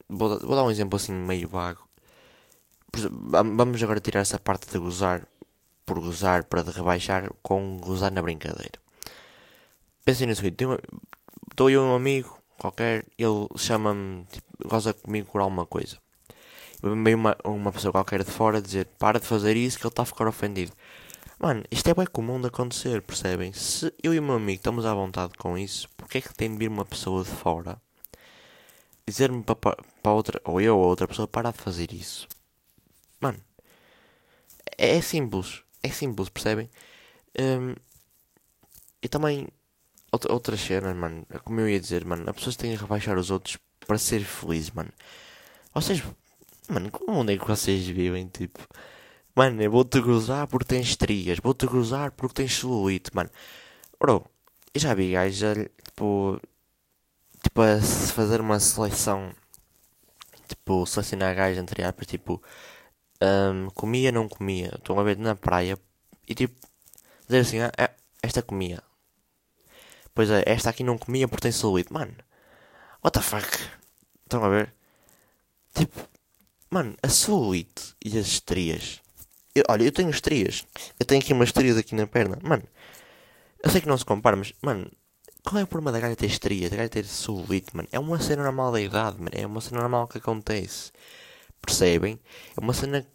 vou, 0.08 0.40
vou, 0.40 0.56
dar 0.56 0.64
um 0.64 0.70
exemplo 0.70 0.98
assim 0.98 1.12
meio 1.12 1.50
vago. 1.50 1.88
Vamos 2.94 3.82
agora 3.82 4.00
tirar 4.00 4.20
essa 4.20 4.38
parte 4.38 4.70
de 4.70 4.78
gozar 4.78 5.28
por 5.88 6.00
gozar 6.00 6.44
para 6.44 6.64
de 6.64 6.70
rebaixar 6.70 7.32
com 7.42 7.80
gozar 7.80 8.12
na 8.12 8.22
brincadeira. 8.22 8.80
Pensem 10.06 10.28
no 10.28 10.36
seguinte: 10.36 10.64
estou 11.50 11.70
eu 11.70 11.82
um 11.82 11.96
amigo 11.96 12.38
qualquer, 12.60 13.06
ele 13.18 13.48
chama-me, 13.58 14.24
tipo, 14.26 14.51
goza 14.66 14.94
comigo 14.94 15.32
por 15.32 15.42
alguma 15.42 15.66
coisa. 15.66 15.98
Veio 16.82 17.18
uma, 17.18 17.38
uma 17.44 17.72
pessoa 17.72 17.92
qualquer 17.92 18.24
de 18.24 18.32
fora 18.32 18.62
dizer 18.62 18.88
para 18.98 19.20
de 19.20 19.26
fazer 19.28 19.56
isso 19.56 19.78
que 19.78 19.86
ele 19.86 19.92
está 19.92 20.04
a 20.04 20.06
ficar 20.06 20.28
ofendido. 20.28 20.72
Mano, 21.40 21.64
isto 21.72 21.88
é 21.90 21.94
bem 21.94 22.06
comum 22.06 22.40
de 22.40 22.48
acontecer, 22.48 23.02
percebem? 23.02 23.52
Se 23.54 23.94
eu 24.04 24.14
e 24.14 24.20
o 24.20 24.24
meu 24.24 24.36
amigo 24.36 24.58
estamos 24.58 24.86
à 24.86 24.94
vontade 24.94 25.34
com 25.38 25.58
isso, 25.58 25.90
porque 25.98 26.20
é 26.20 26.22
que 26.22 26.34
tem 26.34 26.52
de 26.52 26.58
vir 26.58 26.70
uma 26.70 26.86
pessoa 26.86 27.24
de 27.24 27.30
fora 27.30 27.82
dizer-me 29.08 29.44
para, 29.44 29.56
para 29.56 30.12
outra, 30.12 30.42
ou 30.46 30.62
eu 30.62 30.78
ou 30.78 30.86
outra 30.88 31.08
pessoa, 31.08 31.28
parar 31.28 31.52
de 31.52 31.60
fazer 31.60 31.92
isso? 31.94 32.28
Mano, 33.20 33.40
é, 34.78 34.98
é 34.98 35.02
simples, 35.02 35.64
é 35.84 35.90
simples, 35.90 36.30
percebem? 36.30 36.70
Um, 37.40 37.76
e 39.02 39.08
também, 39.10 39.48
outra, 40.12 40.32
outras 40.34 40.62
cenas, 40.62 40.96
mano, 40.96 41.26
como 41.44 41.60
eu 41.60 41.70
ia 41.70 41.80
dizer, 41.80 42.06
mano, 42.06 42.24
as 42.30 42.36
pessoas 42.36 42.56
têm 42.56 42.72
de 42.72 42.78
rebaixar 42.78 43.18
os 43.18 43.32
outros 43.32 43.58
para 43.92 43.98
ser 43.98 44.24
felizes, 44.24 44.72
mano. 44.72 44.90
Vocês, 45.74 46.02
mano, 46.70 46.90
como 46.90 47.30
é 47.30 47.38
que 47.38 47.46
vocês 47.46 47.86
vivem, 47.86 48.26
tipo... 48.30 48.66
Mano, 49.36 49.62
eu 49.62 49.70
vou-te 49.70 50.02
cruzar 50.02 50.48
porque 50.48 50.70
tens 50.70 50.88
estrias. 50.88 51.40
Vou-te 51.44 51.68
cruzar 51.68 52.12
porque 52.14 52.36
tens 52.36 52.58
celulite, 52.58 53.14
mano. 53.14 53.30
Bro, 54.00 54.26
eu 54.74 54.80
já 54.80 54.94
vi 54.94 55.12
gajos, 55.12 55.68
tipo... 55.84 56.40
Tipo, 57.44 57.62
a 57.62 57.82
fazer 57.82 58.40
uma 58.40 58.62
seleção... 58.62 59.34
Tipo, 60.48 60.86
selecionar 60.86 61.36
gajos 61.36 61.62
entre 61.62 61.84
aspas, 61.84 62.08
tipo... 62.08 62.42
Um, 63.22 63.70
comia, 63.72 64.10
não 64.10 64.30
comia. 64.30 64.72
Estão 64.74 64.98
a 64.98 65.04
ver 65.04 65.18
na 65.18 65.36
praia. 65.36 65.78
E 66.26 66.34
tipo... 66.34 66.56
Dizer 67.28 67.40
assim, 67.40 67.60
ah, 67.60 67.72
é, 67.78 67.90
esta 68.24 68.42
comia. 68.42 68.82
Pois 70.16 70.30
é, 70.30 70.44
esta 70.46 70.70
aqui 70.70 70.82
não 70.82 70.98
comia 70.98 71.28
porque 71.28 71.42
tem 71.42 71.52
celulite. 71.52 71.92
Mano, 71.92 72.16
what 73.04 73.20
the 73.20 73.22
fuck? 73.22 73.81
Estão 74.32 74.46
a 74.46 74.50
ver? 74.50 74.74
Tipo, 75.74 76.08
mano, 76.70 76.96
a 77.04 77.10
celulite 77.10 77.96
e 78.04 78.18
as 78.18 78.28
estrias 78.28 79.02
eu, 79.54 79.64
olha, 79.70 79.84
eu 79.84 79.92
tenho 79.92 80.10
estrias. 80.10 80.66
Eu 81.00 81.06
tenho 81.06 81.22
aqui 81.22 81.34
umas 81.34 81.50
estrias 81.50 81.78
aqui 81.78 81.94
na 81.94 82.08
perna. 82.08 82.38
Mano, 82.42 82.64
eu 83.64 83.70
sei 83.70 83.82
que 83.82 83.88
não 83.88 83.98
se 83.98 84.06
compara, 84.06 84.36
mas, 84.36 84.54
mano, 84.62 84.90
qual 85.44 85.60
é 85.60 85.64
o 85.64 85.68
problema 85.68 85.92
da 85.92 86.00
galha 86.00 86.16
ter 86.16 86.28
estrias? 86.28 86.72
Da 86.72 86.78
galha 86.78 86.90
ter 86.90 87.06
celulite, 87.06 87.76
mano? 87.76 87.88
É 87.92 88.00
uma 88.00 88.20
cena 88.20 88.44
normal 88.44 88.72
da 88.72 88.82
idade, 88.82 89.18
mano. 89.18 89.32
É 89.34 89.46
uma 89.46 89.62
cena 89.62 89.82
normal 89.82 90.08
que 90.08 90.20
acontece. 90.20 90.92
Percebem? 91.62 92.20
É 92.58 92.62
uma 92.62 92.74
cena 92.74 93.06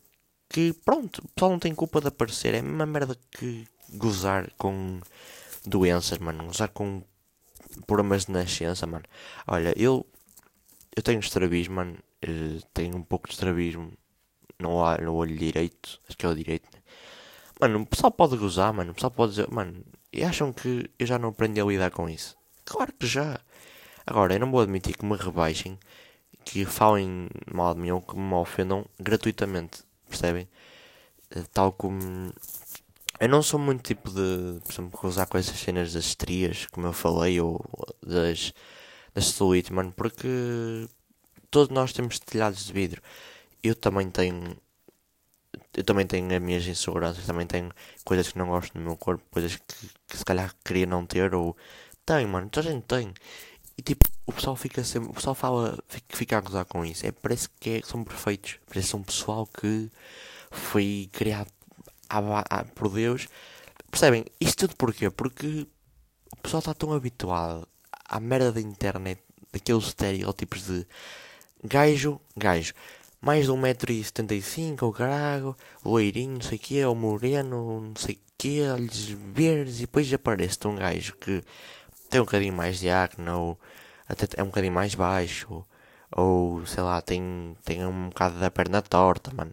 que, 0.48 0.72
pronto, 0.84 1.22
o 1.24 1.28
pessoal 1.28 1.52
não 1.52 1.58
tem 1.58 1.74
culpa 1.74 2.00
de 2.00 2.08
aparecer. 2.08 2.54
É 2.54 2.58
a 2.58 2.62
mesma 2.62 2.86
merda 2.86 3.18
que 3.30 3.66
gozar 3.94 4.50
com 4.58 5.00
doenças, 5.64 6.18
mano. 6.18 6.44
Gozar 6.44 6.68
com 6.68 7.02
problemas 7.86 8.26
de 8.26 8.32
nascença, 8.32 8.86
mano. 8.86 9.04
Olha, 9.46 9.72
eu. 9.76 10.06
Eu 10.96 11.02
tenho 11.02 11.20
estrabismo, 11.20 11.76
mano. 11.76 11.98
Eu 12.22 12.60
tenho 12.74 12.96
um 12.96 13.02
pouco 13.02 13.28
de 13.28 13.34
estrabismo 13.34 13.92
no, 14.58 14.96
no 14.98 15.14
olho 15.14 15.36
direito. 15.36 16.00
Acho 16.08 16.16
que 16.16 16.26
é 16.26 16.28
o 16.28 16.34
direito, 16.34 16.68
né? 16.72 16.80
Mano, 17.60 17.82
o 17.82 17.86
pessoal 17.86 18.10
pode 18.10 18.36
gozar, 18.36 18.72
mano. 18.72 18.92
O 18.92 18.94
pessoal 18.94 19.10
pode 19.10 19.32
dizer, 19.32 19.50
mano, 19.50 19.84
e 20.12 20.24
acham 20.24 20.52
que 20.52 20.90
eu 20.98 21.06
já 21.06 21.18
não 21.18 21.28
aprendi 21.30 21.60
a 21.60 21.64
lidar 21.64 21.90
com 21.90 22.08
isso? 22.08 22.36
Claro 22.64 22.92
que 22.92 23.06
já. 23.06 23.38
Agora, 24.06 24.34
eu 24.34 24.40
não 24.40 24.50
vou 24.50 24.60
admitir 24.60 24.96
que 24.96 25.04
me 25.04 25.16
rebaixem, 25.16 25.78
que 26.44 26.64
falem 26.64 27.28
mal 27.52 27.74
de 27.74 27.80
mim 27.80 27.90
ou 27.90 28.00
que 28.02 28.16
me 28.16 28.34
ofendam 28.34 28.86
gratuitamente. 28.98 29.84
Percebem? 30.08 30.48
Eh, 31.30 31.44
tal 31.52 31.72
como. 31.72 32.32
Eu 33.18 33.28
não 33.28 33.42
sou 33.42 33.58
muito 33.58 33.82
tipo 33.82 34.10
de, 34.10 34.60
por 34.64 34.72
exemplo, 34.72 35.00
gozar 35.00 35.26
com 35.26 35.38
essas 35.38 35.58
cenas 35.58 35.92
das 35.92 36.04
estrias, 36.06 36.66
como 36.66 36.86
eu 36.86 36.92
falei, 36.92 37.40
ou 37.40 37.64
das, 38.06 38.52
das 39.16 39.26
celulites, 39.32 39.70
mano, 39.70 39.92
porque 39.96 40.88
todos 41.50 41.74
nós 41.74 41.92
temos 41.92 42.20
telhados 42.20 42.66
de 42.66 42.72
vidro 42.72 43.02
eu 43.68 43.74
também 43.74 44.10
tenho. 44.10 44.56
Eu 45.74 45.84
também 45.84 46.06
tenho 46.06 46.34
as 46.34 46.40
minhas 46.40 46.66
inseguranças, 46.66 47.26
também 47.26 47.46
tenho 47.46 47.70
coisas 48.04 48.32
que 48.32 48.38
não 48.38 48.48
gosto 48.48 48.76
no 48.78 48.84
meu 48.84 48.96
corpo, 48.96 49.24
coisas 49.30 49.56
que, 49.56 49.90
que 50.08 50.16
se 50.16 50.24
calhar 50.24 50.54
queria 50.64 50.86
não 50.86 51.04
ter, 51.06 51.34
ou. 51.34 51.56
Tenho, 52.04 52.28
mano, 52.28 52.48
toda 52.48 52.68
a 52.68 52.72
gente 52.72 52.84
tem. 52.84 53.12
E 53.76 53.82
tipo, 53.82 54.08
o 54.26 54.32
pessoal 54.32 54.56
fica 54.56 54.84
sempre. 54.84 55.10
O 55.10 55.14
pessoal 55.14 55.34
fala. 55.34 55.78
Fica, 55.88 56.16
fica 56.16 56.38
a 56.38 56.40
gozar 56.40 56.64
com 56.66 56.84
isso. 56.84 57.06
É, 57.06 57.12
parece 57.12 57.48
que 57.60 57.70
é, 57.70 57.82
são 57.82 58.04
perfeitos. 58.04 58.58
Parece 58.66 58.86
que 58.86 58.90
são 58.90 59.02
pessoal 59.02 59.46
que 59.46 59.90
foi 60.50 61.08
criado 61.12 61.50
a, 62.08 62.44
a, 62.50 62.64
por 62.64 62.88
Deus. 62.90 63.28
Percebem? 63.90 64.24
Isto 64.40 64.68
tudo 64.68 64.76
porquê? 64.76 65.10
Porque 65.10 65.66
o 66.32 66.36
pessoal 66.42 66.60
está 66.60 66.74
tão 66.74 66.92
habituado 66.92 67.68
à 68.08 68.20
merda 68.20 68.52
da 68.52 68.60
internet, 68.60 69.20
daqueles 69.52 69.86
estereótipos 69.86 70.66
de 70.66 70.86
gajo, 71.64 72.20
gajo 72.36 72.74
mais 73.20 73.46
de 73.46 73.52
1,75m, 73.52 74.82
o 74.82 74.92
caralho, 74.92 75.56
loirinho, 75.84 76.34
não 76.34 76.40
sei 76.40 76.58
o 76.58 76.60
que, 76.60 76.84
o 76.84 76.94
moreno, 76.94 77.80
não 77.80 77.96
sei 77.96 78.14
o 78.16 78.18
que, 78.38 78.62
olhos 78.62 79.08
verdes, 79.08 79.78
e 79.78 79.80
depois 79.80 80.12
aparece 80.12 80.58
um 80.66 80.76
gajo 80.76 81.16
que 81.16 81.42
tem 82.10 82.20
um 82.20 82.24
bocadinho 82.24 82.54
mais 82.54 82.78
de 82.78 82.88
acne, 82.88 83.28
ou 83.30 83.58
até 84.08 84.26
é 84.36 84.42
um 84.42 84.46
bocadinho 84.46 84.72
mais 84.72 84.94
baixo, 84.94 85.64
ou 86.12 86.64
sei 86.66 86.82
lá, 86.82 87.00
tem, 87.02 87.56
tem 87.64 87.84
um 87.86 88.08
bocado 88.10 88.38
da 88.38 88.50
perna 88.50 88.82
torta, 88.82 89.32
mano. 89.34 89.52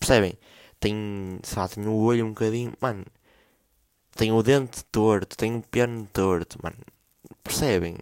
Percebem? 0.00 0.34
Tem, 0.80 1.38
sei 1.42 1.58
lá, 1.58 1.68
tem 1.68 1.86
o 1.86 1.94
olho 1.94 2.26
um 2.26 2.30
bocadinho, 2.30 2.72
mano. 2.80 3.04
Tem 4.16 4.32
o 4.32 4.42
dente 4.42 4.84
torto, 4.86 5.36
tem 5.36 5.56
o 5.56 5.62
piano 5.62 6.08
torto, 6.12 6.58
mano. 6.62 6.76
Percebem? 7.46 7.96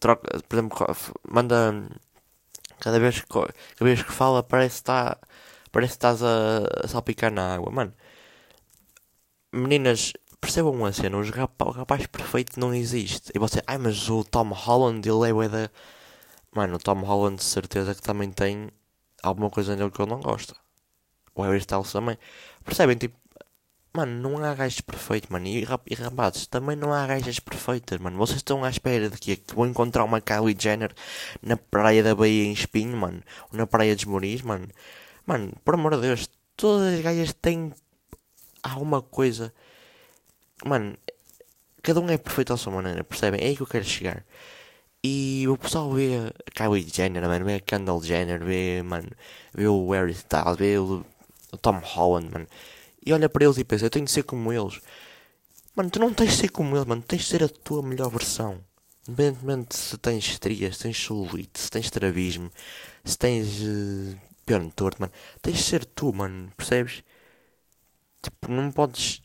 Troca, 0.00 0.40
por 0.48 0.56
exemplo, 0.56 0.96
manda 1.28 1.88
Cada 2.84 2.98
vez 2.98 3.20
que, 3.20 3.26
cada 3.26 3.54
vez 3.80 4.02
que 4.02 4.12
fala 4.12 4.42
parece 4.42 4.76
que 4.76 4.80
está, 4.82 5.18
parece 5.72 5.94
estás 5.94 6.22
a, 6.22 6.66
a 6.84 6.88
salpicar 6.88 7.32
na 7.32 7.54
água. 7.54 7.70
Mano, 7.72 7.94
meninas, 9.52 10.12
percebam 10.40 10.74
uma 10.74 10.92
cena, 10.92 11.18
os 11.18 11.30
rapa, 11.30 11.64
o 11.66 11.70
rapaz 11.70 12.06
perfeito 12.06 12.60
não 12.60 12.74
existe. 12.74 13.32
E 13.34 13.38
você, 13.38 13.62
ai 13.66 13.78
mas 13.78 14.08
o 14.10 14.24
Tom 14.24 14.50
Holland, 14.52 15.08
ele 15.08 15.46
é 15.46 15.48
da... 15.48 15.70
Mano, 16.54 16.76
o 16.76 16.78
Tom 16.78 17.00
Holland 17.02 17.36
de 17.36 17.44
certeza 17.44 17.94
que 17.94 18.02
também 18.02 18.30
tem 18.30 18.70
alguma 19.22 19.50
coisa 19.50 19.74
nele 19.76 19.90
que 19.90 20.00
eu 20.00 20.06
não 20.06 20.20
gosto. 20.20 20.54
O 21.34 21.42
Harry 21.42 21.58
Styles 21.58 21.92
também. 21.92 22.18
Percebem, 22.64 22.96
tipo, 22.96 23.16
Mano, 23.96 24.20
não 24.20 24.44
há 24.44 24.54
gajos 24.54 24.80
perfeitos, 24.80 25.30
mano. 25.30 25.46
E, 25.46 25.60
e 25.62 25.94
rapazes, 25.94 26.46
também 26.48 26.74
não 26.76 26.92
há 26.92 27.06
gajas 27.06 27.38
perfeitas, 27.38 27.98
mano. 28.00 28.16
Vocês 28.18 28.38
estão 28.38 28.64
à 28.64 28.68
espera 28.68 29.08
de 29.08 29.16
que, 29.18 29.36
que 29.36 29.54
vou 29.54 29.66
encontrar 29.66 30.02
uma 30.04 30.20
Kylie 30.20 30.56
Jenner 30.58 30.92
na 31.40 31.56
praia 31.56 32.02
da 32.02 32.14
Bahia 32.14 32.44
em 32.44 32.52
Espinho, 32.52 32.96
mano. 32.96 33.22
Ou 33.52 33.58
na 33.58 33.66
praia 33.68 33.94
dos 33.94 34.04
Moris, 34.04 34.42
mano. 34.42 34.66
Mano, 35.24 35.52
por 35.64 35.74
amor 35.74 35.94
de 35.94 36.02
Deus, 36.02 36.28
todas 36.56 36.94
as 36.94 37.00
gajas 37.00 37.32
têm 37.34 37.72
alguma 38.64 39.00
coisa. 39.00 39.54
Mano, 40.64 40.96
cada 41.82 42.00
um 42.00 42.10
é 42.10 42.18
perfeito 42.18 42.52
à 42.52 42.56
sua 42.56 42.72
maneira, 42.72 43.04
percebem? 43.04 43.40
É 43.42 43.46
aí 43.48 43.56
que 43.56 43.62
eu 43.62 43.66
quero 43.66 43.84
chegar. 43.84 44.24
E 45.04 45.46
o 45.48 45.56
pessoal 45.58 45.92
vê 45.92 46.16
a 46.16 46.50
Kylie 46.52 46.88
Jenner, 46.92 47.22
mano, 47.28 47.44
vê 47.44 47.54
a 47.56 47.60
Kendall 47.60 48.02
Jenner, 48.02 48.42
vê, 48.44 48.82
mano, 48.82 49.10
vê 49.54 49.68
o 49.68 49.90
Harry 49.92 50.12
Styles, 50.12 50.56
vê 50.56 50.78
o 50.78 51.04
Tom 51.62 51.78
Holland, 51.84 52.30
mano. 52.32 52.46
E 53.04 53.12
olha 53.12 53.28
para 53.28 53.44
eles 53.44 53.58
e 53.58 53.64
pensa, 53.64 53.84
eu 53.86 53.90
tenho 53.90 54.04
de 54.04 54.10
ser 54.10 54.22
como 54.22 54.52
eles. 54.52 54.80
Mano, 55.76 55.90
tu 55.90 55.98
não 55.98 56.14
tens 56.14 56.30
de 56.30 56.36
ser 56.36 56.48
como 56.48 56.76
ele, 56.76 56.86
mano. 56.86 57.02
Tens 57.02 57.22
de 57.22 57.28
ser 57.28 57.42
a 57.44 57.48
tua 57.48 57.82
melhor 57.82 58.10
versão. 58.10 58.60
Independentemente 59.08 59.76
se 59.76 59.98
tens 59.98 60.24
estrias, 60.24 60.76
se 60.76 60.82
tens 60.84 61.04
celulite, 61.04 61.60
se 61.60 61.70
tens 61.70 61.84
estrabismo, 61.86 62.50
se 63.04 63.18
tens 63.18 63.60
uh, 63.60 64.16
pior 64.46 64.64
torto, 64.72 65.00
mano. 65.02 65.12
Tens 65.42 65.56
de 65.58 65.62
ser 65.62 65.84
tu, 65.84 66.12
mano. 66.12 66.50
Percebes? 66.56 67.02
Tipo, 68.22 68.50
não 68.50 68.72
podes. 68.72 69.20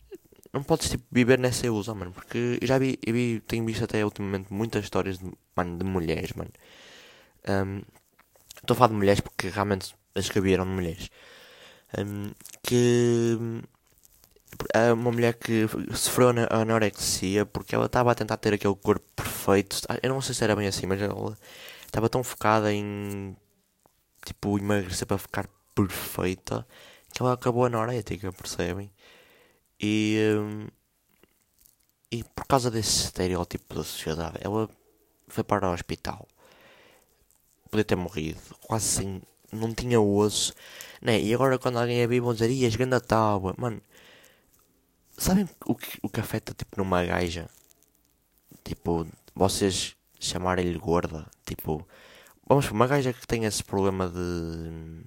Não 0.52 0.64
podes 0.64 0.90
tipo, 0.90 1.06
viver 1.12 1.40
nessa 1.40 1.66
ilusão, 1.66 1.96
mano. 1.96 2.12
Porque 2.12 2.58
eu 2.62 2.68
já 2.68 2.78
vi, 2.78 3.00
eu 3.06 3.14
vi, 3.14 3.42
tenho 3.48 3.66
visto 3.66 3.84
até 3.84 4.04
ultimamente 4.04 4.52
muitas 4.52 4.84
histórias 4.84 5.20
de, 5.20 5.32
mano, 5.56 5.78
de 5.78 5.86
mulheres, 5.86 6.34
mano. 6.34 6.52
Estou 8.58 8.72
um, 8.72 8.74
a 8.74 8.76
falar 8.76 8.90
de 8.90 8.96
mulheres 8.96 9.22
porque 9.22 9.48
realmente 9.50 9.96
as 10.16 10.30
que 10.30 10.42
viram 10.42 10.66
de 10.66 10.72
mulheres. 10.72 11.10
Um, 11.98 12.32
que 12.62 13.38
uma 14.94 15.12
mulher 15.12 15.34
que 15.34 15.68
sofreu 15.96 16.30
anorexia 16.50 17.46
porque 17.46 17.74
ela 17.74 17.86
estava 17.86 18.12
a 18.12 18.16
tentar 18.16 18.38
ter 18.38 18.54
aquele 18.54 18.76
corpo 18.76 19.06
perfeito. 19.16 19.78
Eu 20.04 20.10
não 20.10 20.22
sei 20.22 20.36
se 20.36 20.44
era 20.44 20.56
bem 20.56 20.68
assim, 20.68 20.86
mas 20.86 21.02
ela 21.02 21.38
estava 21.86 22.10
tão 22.10 22.24
focada 22.24 22.72
em 22.74 23.36
tipo 24.26 24.58
emagrecer 24.60 25.08
para 25.08 25.18
ficar 25.18 25.50
perfeita 25.74 26.66
que 27.14 27.22
ela 27.22 27.34
acabou 27.34 27.66
anorética, 27.66 28.32
percebem? 28.32 28.92
E, 29.80 30.18
hum, 30.38 30.68
e 32.12 32.24
por 32.24 32.46
causa 32.46 32.70
desse 32.70 33.06
estereótipo 33.06 33.76
da 33.76 33.84
sociedade, 33.84 34.38
ela 34.42 34.70
foi 35.28 35.44
para 35.44 35.70
o 35.70 35.74
hospital. 35.74 36.28
Podia 37.70 37.86
ter 37.86 37.96
morrido, 37.96 38.40
quase 38.62 39.00
assim, 39.00 39.22
não 39.52 39.74
tinha 39.74 40.00
osso, 40.00 40.54
né? 41.02 41.20
E 41.20 41.34
agora 41.34 41.60
quando 41.60 41.80
alguém 41.80 42.02
é 42.02 42.08
vivo 42.08 42.26
vão 42.28 42.34
dizer, 42.34 42.50
ias 42.52 42.76
grande 42.76 43.00
tábua, 43.02 43.56
mano 43.58 43.82
Sabem 45.20 45.50
o 45.66 45.76
que, 45.76 46.00
o 46.02 46.08
que 46.08 46.22
afeta 46.22 46.54
tipo 46.54 46.78
numa 46.78 47.04
gaja? 47.04 47.50
Tipo, 48.64 49.06
vocês 49.36 49.94
chamarem-lhe 50.18 50.80
gorda. 50.80 51.30
Tipo, 51.46 51.86
vamos 52.48 52.72
uma 52.72 52.88
gaja 52.88 53.12
que 53.12 53.28
tem 53.28 53.44
esse 53.44 53.62
problema 53.62 54.08
de. 54.08 55.04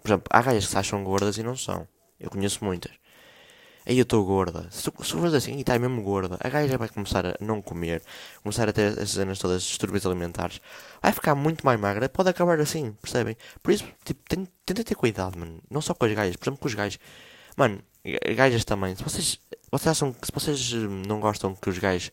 Por 0.00 0.08
exemplo, 0.08 0.28
há 0.30 0.42
gajas 0.42 0.66
que 0.66 0.70
se 0.70 0.78
acham 0.78 1.02
gordas 1.02 1.38
e 1.38 1.42
não 1.42 1.56
são. 1.56 1.88
Eu 2.20 2.30
conheço 2.30 2.64
muitas. 2.64 2.92
Aí 3.84 3.98
eu 3.98 4.02
estou 4.02 4.24
gorda. 4.24 4.68
Se 4.70 4.84
tu 4.84 4.92
fores 5.02 5.34
assim 5.34 5.56
e 5.56 5.60
está 5.60 5.78
mesmo 5.78 6.02
gorda, 6.02 6.36
a 6.40 6.48
gaja 6.48 6.78
vai 6.78 6.88
começar 6.88 7.26
a 7.26 7.36
não 7.40 7.60
comer, 7.60 8.02
começar 8.42 8.68
a 8.68 8.72
ter 8.72 8.92
essas 8.92 9.10
cenas 9.10 9.38
todas, 9.38 9.62
distúrbios 9.62 10.06
alimentares. 10.06 10.60
Vai 11.02 11.12
ficar 11.12 11.34
muito 11.34 11.64
mais 11.66 11.78
magra, 11.80 12.08
pode 12.08 12.28
acabar 12.28 12.60
assim, 12.60 12.92
percebem? 13.00 13.36
Por 13.62 13.72
isso, 13.72 13.84
tipo, 14.04 14.20
tenta 14.64 14.84
ter 14.84 14.94
cuidado, 14.94 15.38
mano. 15.38 15.60
Não 15.70 15.80
só 15.80 15.94
com 15.94 16.04
as 16.04 16.12
gajas, 16.12 16.36
por 16.36 16.44
exemplo, 16.44 16.60
com 16.60 16.68
os 16.68 16.74
gajos. 16.74 16.98
Mano, 17.56 17.80
gajas 18.36 18.64
também. 18.64 18.94
Se 18.94 19.02
vocês, 19.02 19.38
vocês 19.70 19.88
acham 19.88 20.12
que 20.12 20.26
se 20.26 20.32
vocês 20.32 20.72
hum, 20.72 21.02
não 21.06 21.20
gostam 21.20 21.54
que 21.54 21.68
os 21.68 21.78
gajos 21.78 22.12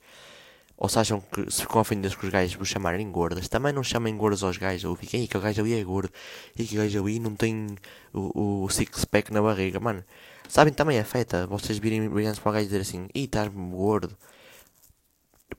ou 0.79 0.87
se 0.87 0.97
acham 0.97 1.19
que 1.19 1.51
se 1.51 1.61
ficam 1.61 1.81
ofendidos 1.81 2.15
que 2.15 2.25
os 2.25 2.31
gajos 2.31 2.55
vos 2.55 2.69
chamarem 2.69 3.11
gordas, 3.11 3.49
também 3.49 3.73
não 3.73 3.83
chamem 3.83 4.15
gordas 4.15 4.43
aos 4.43 4.55
gajos. 4.55 4.85
Ou 4.85 4.95
fiquem, 4.95 5.27
que 5.27 5.37
o 5.37 5.41
gajo 5.41 5.61
ali 5.61 5.77
é 5.77 5.83
gordo, 5.83 6.09
e 6.57 6.63
que 6.63 6.77
o 6.77 6.81
gajo 6.81 7.03
ali 7.03 7.19
não 7.19 7.35
tem 7.35 7.67
o, 8.13 8.63
o 8.63 8.69
six-pack 8.69 9.31
na 9.33 9.41
barriga, 9.41 9.77
mano. 9.77 10.01
Sabem, 10.49 10.73
também 10.73 10.99
afeta 10.99 11.45
vocês 11.45 11.77
virem 11.77 12.09
brilhantes 12.09 12.39
para 12.39 12.49
o 12.49 12.53
gajo 12.53 12.65
dizer 12.65 12.81
assim, 12.81 13.07
ih, 13.13 13.25
estás 13.25 13.47
gordo. 13.49 14.17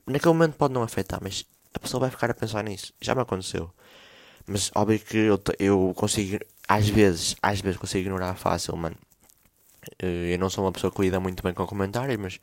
Naquele 0.05 0.33
momento 0.33 0.57
pode 0.57 0.73
não 0.73 0.83
afetar, 0.83 1.19
mas 1.23 1.45
a 1.73 1.79
pessoa 1.79 2.01
vai 2.01 2.09
ficar 2.09 2.29
a 2.29 2.33
pensar 2.33 2.61
nisso. 2.61 2.93
Já 2.99 3.15
me 3.15 3.21
aconteceu. 3.21 3.71
Mas 4.45 4.69
óbvio 4.75 4.99
que 4.99 5.17
eu, 5.17 5.41
eu 5.59 5.93
consigo, 5.95 6.39
às 6.67 6.89
vezes, 6.89 7.37
às 7.41 7.61
vezes 7.61 7.77
consigo 7.77 8.01
ignorar 8.01 8.35
fácil, 8.35 8.75
mano. 8.75 8.97
Eh, 9.99 10.33
eu 10.33 10.39
não 10.39 10.49
sou 10.49 10.65
uma 10.65 10.73
pessoa 10.73 10.91
que 10.91 11.01
lida 11.01 11.19
muito 11.21 11.41
bem 11.41 11.53
com 11.53 11.65
comentários, 11.65 12.17
mas 12.17 12.39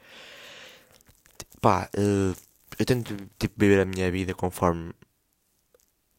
pá, 1.60 1.90
eh, 1.94 2.34
eu 2.78 2.86
tento 2.86 3.14
tipo, 3.38 3.54
viver 3.58 3.80
a 3.82 3.84
minha 3.84 4.10
vida 4.10 4.34
conforme 4.34 4.92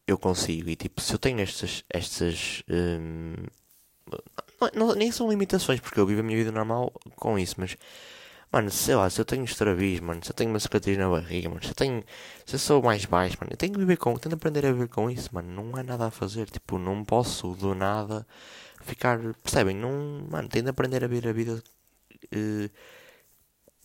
eu 0.05 0.17
consigo. 0.17 0.69
E 0.69 0.75
tipo, 0.75 1.01
se 1.01 1.13
eu 1.13 1.19
tenho 1.19 1.39
estas. 1.41 1.83
estas 1.89 2.63
um, 2.69 3.33
não, 4.73 4.95
nem 4.95 5.11
são 5.11 5.29
limitações, 5.29 5.79
porque 5.79 5.99
eu 5.99 6.05
vivo 6.05 6.21
a 6.21 6.23
minha 6.23 6.37
vida 6.37 6.51
normal 6.51 6.91
com 7.15 7.37
isso, 7.37 7.55
mas. 7.57 7.77
Mano, 8.51 8.71
sei 8.71 8.95
lá, 8.95 9.07
se 9.09 9.21
eu 9.21 9.25
tenho 9.25 9.43
estravis, 9.45 9.99
mano, 9.99 10.23
se 10.23 10.31
eu 10.31 10.33
tenho 10.35 10.49
uma 10.49 10.59
cicatriz 10.59 10.97
na 10.97 11.07
barriga, 11.07 11.49
mano, 11.49 11.61
se 11.63 11.69
eu 11.69 11.75
tenho. 11.75 12.03
Se 12.45 12.55
eu 12.55 12.59
sou 12.59 12.81
mais 12.81 13.05
baixo, 13.05 13.37
mano, 13.39 13.53
eu 13.53 13.57
tenho 13.57 13.73
que 13.73 13.79
viver 13.79 13.97
com. 13.97 14.17
Tenho 14.17 14.31
que 14.31 14.35
aprender 14.35 14.65
a 14.65 14.71
viver 14.71 14.87
com 14.89 15.09
isso, 15.09 15.29
mano. 15.33 15.49
Não 15.51 15.75
há 15.75 15.83
nada 15.83 16.07
a 16.07 16.11
fazer. 16.11 16.49
Tipo, 16.49 16.79
não 16.79 17.05
posso 17.05 17.53
do 17.55 17.75
nada 17.75 18.25
ficar. 18.81 19.19
Percebem? 19.43 19.75
Não. 19.75 20.27
Mano, 20.31 20.49
tem 20.49 20.63
de 20.63 20.69
aprender 20.69 21.03
a 21.03 21.07
ver 21.07 21.27
a 21.27 21.31
vida. 21.33 21.63
Uh, 22.35 22.69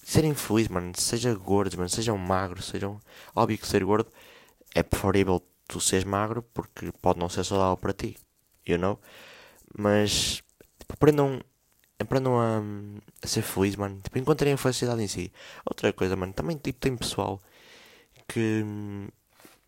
serem 0.03 0.35
felizes, 0.35 0.69
mano. 0.69 0.93
Seja 0.97 1.35
gordos, 1.35 1.77
mano. 1.77 1.89
Sejam 1.91 2.17
magros. 2.17 2.67
Sejam. 2.67 3.01
Óbvio 3.35 3.59
que 3.59 3.67
ser 3.67 3.85
gordo 3.85 4.11
é 4.75 4.83
preferível 4.83 5.43
tu 5.69 5.81
seres 5.81 6.05
magro 6.05 6.43
porque 6.43 6.93
pode 7.01 7.19
não 7.19 7.29
ser 7.29 7.45
saudável 7.45 7.77
para 7.77 7.93
ti. 7.93 8.17
You 8.67 8.79
know? 8.79 8.99
Mas. 9.77 10.43
Tipo, 10.85 10.95
aprendam. 10.95 11.41
Aprendam 11.99 12.39
a, 12.41 12.61
a 13.23 13.27
ser 13.27 13.43
felizes, 13.43 13.77
mano. 13.77 14.01
Tipo, 14.03 14.19
encontrem 14.19 14.53
a 14.53 14.57
felicidade 14.57 15.03
em 15.03 15.09
si. 15.09 15.33
Outra 15.65 15.93
coisa, 15.93 16.17
mano. 16.17 16.33
Também 16.33 16.57
tipo, 16.57 16.79
tem 16.81 16.97
pessoal 16.97 17.41
que. 18.29 18.65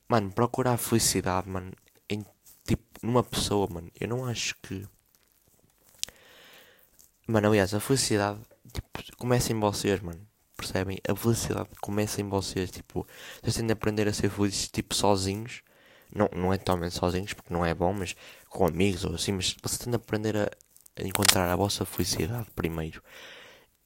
Mano, 0.08 0.30
procurar 0.32 0.74
a 0.74 0.76
felicidade, 0.78 1.48
mano. 1.48 1.72
Em, 2.08 2.24
tipo, 2.66 2.84
numa 3.02 3.22
pessoa, 3.22 3.68
mano. 3.70 3.90
Eu 4.00 4.08
não 4.08 4.24
acho 4.26 4.54
que 4.62 4.86
Mano, 7.26 7.48
aliás, 7.48 7.74
a 7.74 7.80
felicidade 7.80 8.38
tipo, 8.72 8.88
começa 9.16 9.52
em 9.52 9.58
vocês, 9.58 10.00
mano. 10.00 10.20
Percebem? 10.56 10.98
A 11.08 11.14
felicidade 11.16 11.68
começa 11.80 12.20
em 12.20 12.28
vocês. 12.28 12.70
Tipo, 12.70 13.06
vocês 13.42 13.56
têm 13.56 13.66
de 13.66 13.72
aprender 13.72 14.06
a 14.08 14.12
ser 14.12 14.30
felizes, 14.30 14.68
tipo, 14.68 14.94
sozinhos. 14.94 15.62
Não, 16.14 16.28
não 16.34 16.52
é 16.52 16.58
totalmente 16.58 16.94
sozinhos, 16.94 17.32
porque 17.32 17.52
não 17.52 17.64
é 17.64 17.74
bom, 17.74 17.92
mas 17.92 18.14
com 18.48 18.66
amigos 18.66 19.04
ou 19.04 19.14
assim. 19.14 19.32
Mas 19.32 19.56
vocês 19.60 19.78
têm 19.78 19.90
de 19.90 19.96
aprender 19.96 20.36
a 20.36 20.50
encontrar 21.00 21.50
a 21.50 21.56
vossa 21.56 21.84
felicidade 21.84 22.46
primeiro. 22.54 23.02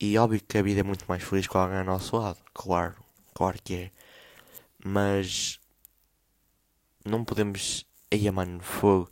E 0.01 0.17
óbvio 0.19 0.41
que 0.47 0.59
a 0.59 0.63
vida 0.63 0.81
é 0.81 0.83
muito 0.83 1.05
mais 1.09 1.23
feliz 1.23 1.47
com 1.47 1.59
alguém 1.59 1.79
ao 1.79 1.85
nosso 1.85 2.17
lado. 2.17 2.39
Claro, 2.55 2.97
claro 3.35 3.59
que 3.63 3.75
é. 3.75 3.91
Mas 4.85 5.61
não 7.05 7.25
podemos. 7.25 7.87
Aí, 8.13 8.31
mano, 8.31 8.61
fogo 8.61 9.11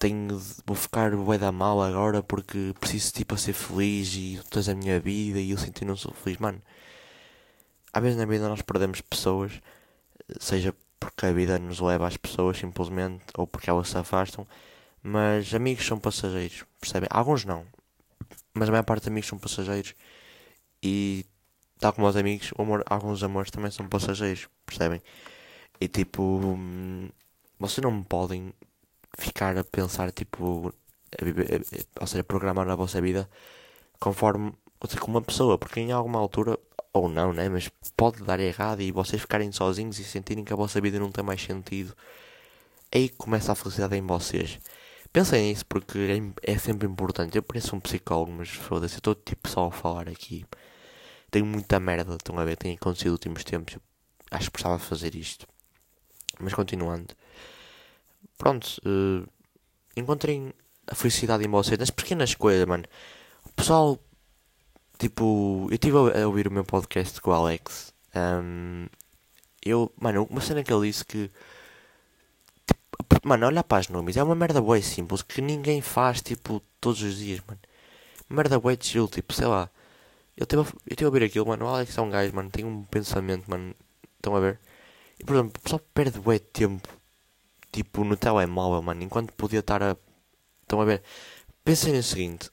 tenho, 0.00 0.40
vou 0.66 0.74
ficar 0.74 1.14
bué 1.14 1.36
da 1.38 1.52
mal 1.52 1.82
agora 1.82 2.22
porque 2.22 2.74
preciso 2.80 3.12
tipo 3.12 3.34
a 3.34 3.38
ser 3.38 3.52
feliz 3.52 4.14
e 4.14 4.40
toda 4.50 4.72
a 4.72 4.74
minha 4.74 4.98
vida 4.98 5.38
e 5.38 5.50
eu 5.50 5.58
que 5.58 5.84
não 5.84 5.94
sou 5.96 6.12
feliz, 6.14 6.38
mano. 6.38 6.60
Às 7.92 8.02
vezes 8.02 8.18
na 8.18 8.24
vida 8.24 8.48
nós 8.48 8.62
perdemos 8.62 9.00
pessoas, 9.02 9.60
seja 10.40 10.74
porque 10.98 11.26
a 11.26 11.32
vida 11.32 11.58
nos 11.58 11.80
leva 11.80 12.06
às 12.08 12.16
pessoas 12.16 12.56
simplesmente 12.58 13.24
ou 13.36 13.46
porque 13.46 13.68
elas 13.68 13.88
se 13.88 13.98
afastam, 13.98 14.46
mas 15.02 15.54
amigos 15.54 15.86
são 15.86 15.98
passageiros, 15.98 16.64
percebem? 16.80 17.08
Alguns 17.10 17.44
não, 17.44 17.66
mas 18.54 18.68
a 18.68 18.72
maior 18.72 18.84
parte 18.84 19.02
dos 19.02 19.08
amigos 19.08 19.28
são 19.28 19.38
passageiros 19.38 19.94
e 20.82 21.24
tal 21.78 21.92
como 21.92 22.06
os 22.06 22.16
amigos, 22.16 22.52
amor, 22.58 22.84
alguns 22.86 23.22
amores 23.22 23.50
também 23.50 23.70
são 23.70 23.88
passageiros, 23.88 24.48
percebem? 24.66 25.02
E 25.80 25.88
tipo, 25.88 26.22
hum, 26.22 27.08
vocês 27.58 27.82
não 27.84 28.02
podem 28.02 28.52
ficar 29.18 29.56
a 29.58 29.64
pensar, 29.64 30.12
tipo, 30.12 30.72
a 31.20 31.24
viver, 31.24 31.62
a, 31.96 32.00
ou 32.02 32.06
seja, 32.06 32.24
programar 32.24 32.68
a 32.68 32.74
vossa 32.74 33.00
vida 33.00 33.28
conforme, 34.00 34.52
seja, 34.86 35.00
como 35.00 35.16
uma 35.18 35.22
pessoa, 35.22 35.58
porque 35.58 35.80
em 35.80 35.92
alguma 35.92 36.18
altura, 36.18 36.58
ou 36.92 37.08
não, 37.08 37.32
né, 37.32 37.48
mas 37.48 37.70
pode 37.96 38.22
dar 38.24 38.40
errado 38.40 38.80
e 38.82 38.92
vocês 38.92 39.22
ficarem 39.22 39.52
sozinhos 39.52 39.98
e 39.98 40.04
sentirem 40.04 40.44
que 40.44 40.52
a 40.52 40.56
vossa 40.56 40.80
vida 40.80 40.98
não 40.98 41.10
tem 41.12 41.24
mais 41.24 41.42
sentido. 41.42 41.94
Aí 42.92 43.08
começa 43.08 43.52
a 43.52 43.54
felicidade 43.54 43.96
em 43.96 44.06
vocês. 44.06 44.58
Pensem 45.12 45.48
nisso 45.48 45.66
porque 45.66 45.98
é, 46.44 46.52
é 46.52 46.58
sempre 46.58 46.86
importante. 46.86 47.36
Eu 47.36 47.42
pareço 47.42 47.74
um 47.74 47.80
psicólogo, 47.80 48.32
mas 48.32 48.48
foda-se, 48.48 48.94
eu 48.94 48.98
estou 48.98 49.14
tipo 49.14 49.48
só 49.48 49.66
a 49.66 49.72
falar 49.72 50.08
aqui. 50.08 50.44
Tenho 51.30 51.46
muita 51.46 51.80
merda, 51.80 52.14
estão 52.14 52.38
a 52.38 52.44
ver, 52.44 52.56
tem 52.56 52.74
acontecido 52.74 53.10
nos 53.10 53.14
últimos 53.14 53.44
tempos. 53.44 53.78
Acho 54.30 54.46
que 54.46 54.52
precisava 54.52 54.78
fazer 54.78 55.14
isto. 55.14 55.46
Mas 56.38 56.54
continuando 56.54 57.14
pronto, 58.40 58.80
uh, 58.86 59.28
encontrem 59.94 60.52
a 60.86 60.94
felicidade 60.94 61.44
em 61.44 61.48
vocês, 61.48 61.78
nas 61.78 61.90
pequenas 61.90 62.34
coisas, 62.34 62.66
mano. 62.66 62.84
O 63.44 63.52
pessoal, 63.52 63.98
tipo, 64.98 65.66
eu 65.70 65.74
estive 65.74 65.96
a, 65.96 66.26
ouvir 66.26 66.48
o 66.48 66.50
meu 66.50 66.64
podcast 66.64 67.20
com 67.20 67.30
o 67.30 67.34
Alex. 67.34 67.92
Um, 68.14 68.86
eu, 69.64 69.92
mano, 70.00 70.26
uma 70.30 70.40
cena 70.40 70.64
que 70.64 70.72
ele 70.72 70.88
disse 70.88 71.04
que, 71.04 71.30
tipo, 73.16 73.28
mano, 73.28 73.46
olha 73.46 73.62
para 73.64 73.78
as 73.78 73.88
números, 73.88 74.16
é 74.16 74.22
uma 74.22 74.34
merda 74.34 74.60
e 74.78 74.82
simples 74.82 75.22
que 75.22 75.40
ninguém 75.40 75.80
faz, 75.80 76.20
tipo, 76.22 76.62
todos 76.80 77.02
os 77.02 77.18
dias, 77.18 77.40
mano. 77.46 77.60
Merda 78.28 78.58
boa 78.58 78.74
e 78.74 78.78
chill, 78.80 79.08
tipo, 79.08 79.32
sei 79.34 79.46
lá. 79.46 79.68
Eu 80.36 80.44
estive 80.44 80.62
a, 80.62 81.04
a 81.04 81.06
ouvir 81.06 81.24
aquilo, 81.24 81.46
mano. 81.46 81.66
O 81.66 81.68
Alex 81.68 81.96
é 81.96 82.00
um 82.02 82.10
gajo, 82.10 82.34
mano, 82.34 82.50
tem 82.50 82.64
um 82.64 82.84
pensamento, 82.84 83.50
mano. 83.50 83.74
Estão 84.16 84.36
a 84.36 84.40
ver? 84.40 84.58
E, 85.18 85.24
por 85.24 85.34
exemplo, 85.36 85.52
o 85.58 85.60
pessoal 85.60 85.80
perde 85.94 86.18
bué 86.20 86.38
tempo 86.38 86.88
tipo 87.72 88.04
no 88.04 88.16
telemóvel, 88.16 88.82
mano, 88.82 89.02
enquanto 89.02 89.32
podia 89.34 89.60
estar 89.60 89.82
a. 89.82 89.96
Estão 90.62 90.80
a 90.80 90.84
ver? 90.84 91.02
Pensem 91.64 91.92
no 91.92 92.02
seguinte: 92.02 92.50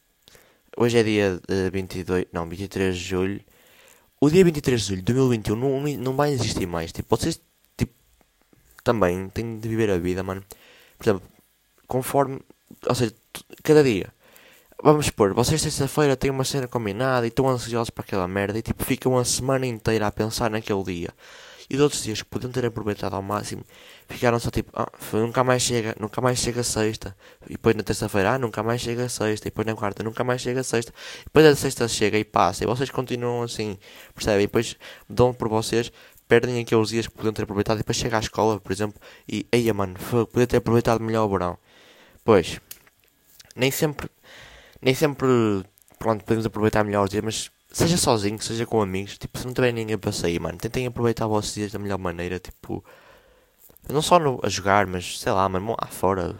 hoje 0.75 0.97
é 0.97 1.03
dia 1.03 1.41
uh, 1.49 1.71
22, 1.71 2.25
não, 2.33 2.47
23 2.47 2.95
de 2.95 3.03
julho 3.03 3.41
o 4.19 4.29
dia 4.29 4.43
23 4.43 4.81
de 4.81 4.87
julho 4.87 5.01
de 5.01 5.13
2021 5.13 5.55
não, 5.55 6.03
não 6.03 6.15
vai 6.15 6.31
existir 6.31 6.65
mais. 6.65 6.91
Tipo, 6.91 7.15
vocês 7.15 7.39
também 8.87 9.27
têm 9.29 9.59
de 9.59 9.67
viver 9.67 9.89
a 9.91 9.97
vida, 9.97 10.23
mano. 10.23 10.43
Por 10.97 11.03
exemplo, 11.03 11.23
conforme. 11.87 12.39
Ou 12.87 12.95
seja, 12.95 13.13
cada 13.63 13.83
dia. 13.83 14.13
Vamos 14.83 15.07
supor, 15.07 15.33
vocês 15.33 15.59
sexta-feira 15.59 16.15
têm 16.15 16.29
uma 16.29 16.43
cena 16.43 16.67
combinada 16.67 17.25
e 17.25 17.29
estão 17.29 17.49
ansiosos 17.49 17.89
para 17.89 18.03
aquela 18.03 18.27
merda 18.27 18.59
e 18.59 18.61
tipo 18.61 18.85
ficam 18.85 19.13
uma 19.13 19.25
semana 19.25 19.65
inteira 19.65 20.05
a 20.05 20.11
pensar 20.11 20.51
naquele 20.51 20.83
dia. 20.83 21.09
E 21.69 21.75
os 21.75 21.81
outros 21.81 22.03
dias 22.03 22.21
que 22.21 22.29
podiam 22.29 22.51
ter 22.51 22.63
aproveitado 22.65 23.15
ao 23.15 23.21
máximo, 23.21 23.63
ficaram 24.07 24.39
só 24.39 24.49
tipo, 24.49 24.71
ah, 24.73 24.89
nunca 25.13 25.43
mais 25.43 25.63
chega, 25.63 25.95
nunca 25.99 26.21
mais 26.21 26.39
chega 26.39 26.63
sexta. 26.63 27.15
E 27.45 27.53
depois 27.53 27.75
na 27.75 27.83
terça-feira, 27.83 28.35
ah, 28.35 28.39
nunca 28.39 28.63
mais 28.63 28.79
chega 28.79 29.09
sexta. 29.09 29.47
E 29.47 29.51
depois 29.51 29.67
na 29.67 29.75
quarta, 29.75 30.03
nunca 30.03 30.23
mais 30.23 30.41
chega 30.41 30.63
sexta. 30.63 30.93
E 31.21 31.25
depois 31.25 31.45
a 31.45 31.55
sexta 31.55 31.87
chega 31.87 32.17
e 32.17 32.23
passa. 32.23 32.63
E 32.63 32.67
vocês 32.67 32.89
continuam 32.89 33.43
assim, 33.43 33.77
percebem? 34.15 34.43
E 34.43 34.47
depois 34.47 34.77
dão 35.09 35.33
por 35.33 35.49
vocês, 35.49 35.91
perdem 36.27 36.59
aqueles 36.61 36.89
dias 36.89 37.07
que 37.07 37.13
podiam 37.13 37.33
ter 37.33 37.43
aproveitado. 37.43 37.77
E 37.77 37.79
depois 37.79 37.97
chega 37.97 38.17
à 38.17 38.19
escola, 38.19 38.59
por 38.59 38.71
exemplo, 38.71 38.99
e, 39.27 39.45
eia 39.51 39.73
mano, 39.73 39.95
podia 40.31 40.47
ter 40.47 40.57
aproveitado 40.57 41.01
melhor 41.01 41.25
o 41.25 41.29
verão. 41.29 41.57
Pois, 42.23 42.59
nem 43.55 43.71
sempre, 43.71 44.09
nem 44.81 44.93
sempre, 44.93 45.27
pronto, 45.99 46.23
podemos 46.25 46.45
aproveitar 46.45 46.83
melhor 46.83 47.05
os 47.05 47.09
dias, 47.09 47.23
mas 47.23 47.51
Seja 47.71 47.97
sozinho, 47.97 48.41
seja 48.41 48.65
com 48.65 48.81
amigos, 48.81 49.17
tipo, 49.17 49.37
se 49.37 49.45
não 49.45 49.53
tiver 49.53 49.71
ninguém 49.71 49.97
para 49.97 50.11
sair, 50.11 50.39
mano, 50.39 50.57
tentem 50.57 50.87
aproveitar 50.87 51.27
vossos 51.27 51.53
dias 51.53 51.71
da 51.71 51.77
melhor 51.77 51.99
maneira, 51.99 52.39
tipo, 52.39 52.83
não 53.89 54.01
só 54.01 54.17
no, 54.17 54.39
a 54.41 54.49
jogar, 54.49 54.87
mas 54.87 55.19
sei 55.19 55.31
lá, 55.31 55.47
mano, 55.47 55.67
bom 55.67 55.75
lá 55.79 55.87
fora, 55.87 56.35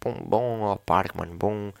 bom, 0.00 0.14
bom 0.24 0.64
ao 0.64 0.76
parque, 0.78 1.16
mano, 1.16 1.34
bom, 1.34 1.72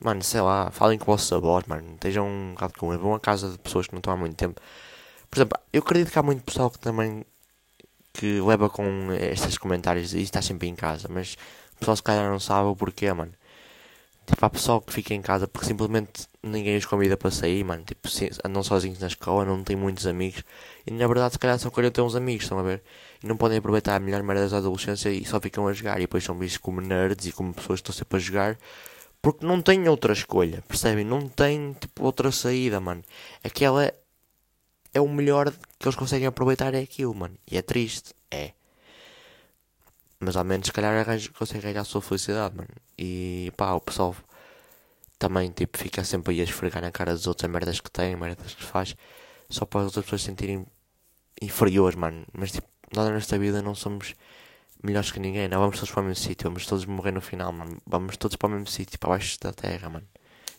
mano, 0.00 0.22
sei 0.22 0.40
lá, 0.40 0.70
falem 0.70 0.98
com 0.98 1.04
vossos 1.04 1.32
avós, 1.32 1.64
mano, 1.66 1.94
estejam 1.94 2.26
um 2.26 2.52
bocado 2.52 2.74
com 2.78 2.92
eles, 2.92 3.02
vão 3.02 3.14
a 3.14 3.20
casa 3.20 3.50
de 3.50 3.58
pessoas 3.58 3.86
que 3.86 3.92
não 3.92 3.98
estão 3.98 4.14
há 4.14 4.16
muito 4.16 4.36
tempo. 4.36 4.60
Por 5.32 5.38
exemplo, 5.38 5.58
eu 5.72 5.80
acredito 5.80 6.12
que 6.12 6.18
há 6.18 6.22
muito 6.22 6.44
pessoal 6.44 6.70
que 6.70 6.78
também 6.78 7.24
que 8.12 8.38
leva 8.42 8.68
com 8.68 9.10
estes 9.14 9.56
comentários 9.56 10.12
e 10.12 10.20
está 10.20 10.42
sempre 10.42 10.68
em 10.68 10.74
casa, 10.74 11.08
mas 11.10 11.38
o 11.74 11.78
pessoal 11.78 11.96
se 11.96 12.02
calhar 12.02 12.30
não 12.30 12.38
sabe 12.38 12.68
o 12.68 12.76
porquê, 12.76 13.10
mano. 13.14 13.32
Tipo, 14.26 14.44
há 14.44 14.50
pessoal 14.50 14.82
que 14.82 14.92
fica 14.92 15.14
em 15.14 15.22
casa 15.22 15.48
porque 15.48 15.66
simplesmente 15.66 16.28
ninguém 16.42 16.76
os 16.76 16.84
convida 16.84 17.16
para 17.16 17.30
sair, 17.30 17.64
mano. 17.64 17.82
Tipo, 17.82 18.10
andam 18.44 18.62
sozinhos 18.62 18.98
na 18.98 19.06
escola, 19.06 19.46
não 19.46 19.64
têm 19.64 19.74
muitos 19.74 20.06
amigos. 20.06 20.44
E 20.86 20.90
na 20.90 21.06
verdade, 21.06 21.32
se 21.32 21.38
calhar 21.38 21.58
só 21.58 21.70
querem 21.70 21.90
ter 21.90 22.02
uns 22.02 22.14
amigos, 22.14 22.44
estão 22.44 22.58
a 22.58 22.62
ver? 22.62 22.82
E 23.24 23.26
não 23.26 23.38
podem 23.38 23.56
aproveitar 23.56 23.96
a 23.96 24.00
melhor 24.00 24.22
merda 24.22 24.46
da 24.50 24.58
adolescência 24.58 25.08
e 25.08 25.24
só 25.24 25.40
ficam 25.40 25.66
a 25.66 25.72
jogar. 25.72 25.96
E 25.96 26.02
depois 26.02 26.22
são 26.22 26.38
vistos 26.38 26.58
como 26.58 26.82
nerds 26.82 27.24
e 27.26 27.32
como 27.32 27.54
pessoas 27.54 27.80
que 27.80 27.90
estão 27.90 27.94
sempre 27.94 28.18
a 28.18 28.20
jogar 28.20 28.58
porque 29.22 29.46
não 29.46 29.62
têm 29.62 29.88
outra 29.88 30.12
escolha, 30.12 30.64
percebem? 30.66 31.04
Não 31.04 31.28
têm 31.28 31.74
tipo 31.74 32.04
outra 32.04 32.32
saída, 32.32 32.80
mano. 32.80 33.04
Aquela 33.44 33.94
é 34.94 35.00
o 35.00 35.08
melhor 35.08 35.52
que 35.78 35.86
eles 35.86 35.96
conseguem 35.96 36.26
aproveitar, 36.26 36.74
é 36.74 36.80
aquilo, 36.80 37.14
mano. 37.14 37.36
E 37.50 37.56
é 37.56 37.62
triste, 37.62 38.14
é. 38.30 38.52
Mas 40.20 40.36
ao 40.36 40.44
menos, 40.44 40.66
se 40.66 40.72
calhar, 40.72 40.94
arranja, 40.94 41.30
consegue 41.30 41.62
ganhar 41.62 41.80
a 41.80 41.84
sua 41.84 42.00
felicidade, 42.00 42.56
mano. 42.56 42.68
E 42.96 43.52
pá, 43.56 43.72
o 43.72 43.80
pessoal 43.80 44.14
também, 45.18 45.50
tipo, 45.50 45.78
fica 45.78 46.04
sempre 46.04 46.34
aí 46.34 46.40
a 46.40 46.44
esfregar 46.44 46.82
na 46.82 46.90
cara 46.92 47.12
dos 47.14 47.26
outros 47.26 47.44
as 47.44 47.50
merdas 47.50 47.80
que 47.80 47.90
tem, 47.90 48.16
merdas 48.16 48.54
que 48.54 48.62
faz, 48.62 48.96
só 49.48 49.64
para 49.64 49.80
as 49.80 49.86
outras 49.86 50.04
pessoas 50.04 50.22
se 50.22 50.26
sentirem 50.26 50.66
inferiores, 51.40 51.96
mano. 51.96 52.24
Mas, 52.32 52.52
tipo, 52.52 52.68
nós 52.94 53.10
nesta 53.10 53.38
vida 53.38 53.62
não 53.62 53.74
somos 53.74 54.14
melhores 54.82 55.10
que 55.10 55.20
ninguém, 55.20 55.48
não 55.48 55.60
vamos 55.60 55.76
todos 55.76 55.90
para 55.90 56.02
o 56.02 56.04
mesmo 56.04 56.22
sítio, 56.24 56.50
vamos 56.50 56.66
todos 56.66 56.84
morrer 56.84 57.12
no 57.12 57.20
final, 57.20 57.52
mano. 57.52 57.80
Vamos 57.86 58.16
todos 58.16 58.36
para 58.36 58.48
o 58.48 58.50
mesmo 58.50 58.66
sítio, 58.66 58.98
para 58.98 59.10
baixo 59.10 59.38
da 59.40 59.52
terra, 59.52 59.88
mano. 59.88 60.06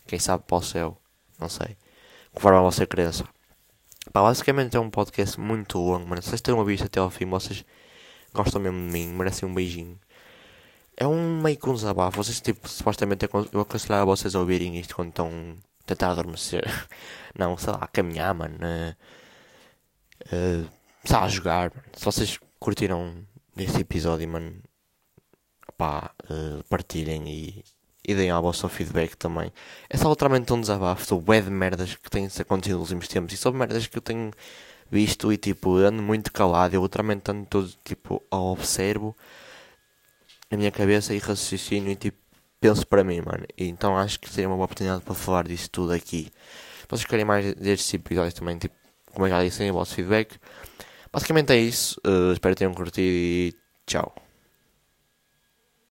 Quem 0.06 0.18
sabe 0.18 0.44
para 0.46 0.56
o 0.56 0.62
céu, 0.62 0.98
não 1.38 1.48
sei. 1.48 1.76
Conforme 2.32 2.58
a 2.58 2.62
vossa 2.62 2.86
crença. 2.86 3.24
Pá, 4.12 4.22
basicamente 4.22 4.76
é 4.76 4.80
um 4.80 4.90
podcast 4.90 5.38
muito 5.40 5.78
longo, 5.78 6.06
mano. 6.06 6.22
Se 6.22 6.28
vocês 6.28 6.40
têm 6.40 6.54
uma 6.54 6.64
vista 6.64 6.86
até 6.86 7.00
ao 7.00 7.10
fim, 7.10 7.26
vocês 7.26 7.64
gostam 8.32 8.60
mesmo 8.60 8.78
de 8.78 8.92
mim, 8.92 9.06
merecem 9.08 9.48
um 9.48 9.54
beijinho. 9.54 9.98
É 10.96 11.06
um 11.06 11.42
meio 11.42 11.56
que 11.58 11.68
um 11.68 11.74
desabafo. 11.74 12.22
Vocês, 12.22 12.40
tipo, 12.40 12.68
supostamente 12.68 13.26
eu 13.52 13.60
aconselhava 13.60 14.04
vocês 14.04 14.34
a 14.34 14.40
ouvirem 14.40 14.78
isto 14.78 14.94
quando 14.94 15.08
estão 15.08 15.58
a 15.82 15.86
tentar 15.86 16.10
adormecer. 16.10 16.64
Não, 17.36 17.56
sei 17.56 17.72
lá, 17.72 17.88
caminhar, 17.88 18.34
mano. 18.34 18.56
Uh, 18.56 18.94
uh, 20.26 20.70
sei 21.04 21.16
lá, 21.16 21.28
jogar, 21.28 21.70
mano. 21.74 21.86
Se 21.94 22.04
vocês 22.04 22.38
curtiram 22.60 23.26
este 23.56 23.80
episódio, 23.80 24.28
mano, 24.28 24.62
pá, 25.76 26.10
uh, 26.30 26.62
partilhem 26.68 27.28
e, 27.28 27.64
e 28.06 28.14
deem 28.14 28.30
ao 28.30 28.42
vosso 28.42 28.68
feedback 28.68 29.16
também. 29.16 29.52
É 29.88 29.96
só 29.96 30.10
literalmente 30.10 30.52
um 30.52 30.60
desabafo 30.60 31.04
sobre 31.04 31.40
de 31.40 31.50
merdas 31.50 31.94
que 31.94 32.10
têm 32.10 32.28
acontecido 32.38 32.78
nos 32.78 32.90
últimos 32.90 33.08
tempos 33.08 33.32
e 33.32 33.36
sobre 33.36 33.58
merdas 33.58 33.86
que 33.86 33.96
eu 33.96 34.02
tenho 34.02 34.30
visto 34.90 35.32
e 35.32 35.36
tipo, 35.36 35.76
ando 35.76 36.02
muito 36.02 36.32
calado, 36.32 36.74
eu 36.74 36.82
literalmente 36.82 37.30
ando 37.30 37.46
todo 37.46 37.72
tipo 37.82 38.22
ao 38.30 38.52
observo 38.52 39.16
na 40.50 40.58
minha 40.58 40.70
cabeça 40.70 41.14
e 41.14 41.18
raciocínio 41.18 41.90
e 41.90 41.96
tipo 41.96 42.18
penso 42.60 42.86
para 42.86 43.04
mim, 43.04 43.20
mano. 43.20 43.44
E, 43.58 43.68
então 43.68 43.96
acho 43.96 44.18
que 44.18 44.28
seria 44.30 44.48
uma 44.48 44.56
boa 44.56 44.64
oportunidade 44.64 45.02
para 45.02 45.14
falar 45.14 45.46
disso 45.46 45.68
tudo 45.70 45.92
aqui. 45.92 46.30
Se 46.80 46.86
vocês 46.88 47.04
querem 47.06 47.24
mais 47.24 47.54
destes 47.54 47.92
episódios 47.92 48.34
também, 48.34 48.56
tipo, 48.58 48.74
como 49.12 49.26
eu 49.26 49.30
já 49.30 49.44
disse, 49.44 49.68
o 49.70 49.74
vosso 49.74 49.94
feedback. 49.94 50.38
Basicamente 51.12 51.52
é 51.52 51.58
isso. 51.58 52.00
Uh, 52.06 52.32
espero 52.32 52.54
que 52.54 52.58
tenham 52.58 52.74
curtido 52.74 53.06
e 53.06 53.54
tchau. 53.86 54.23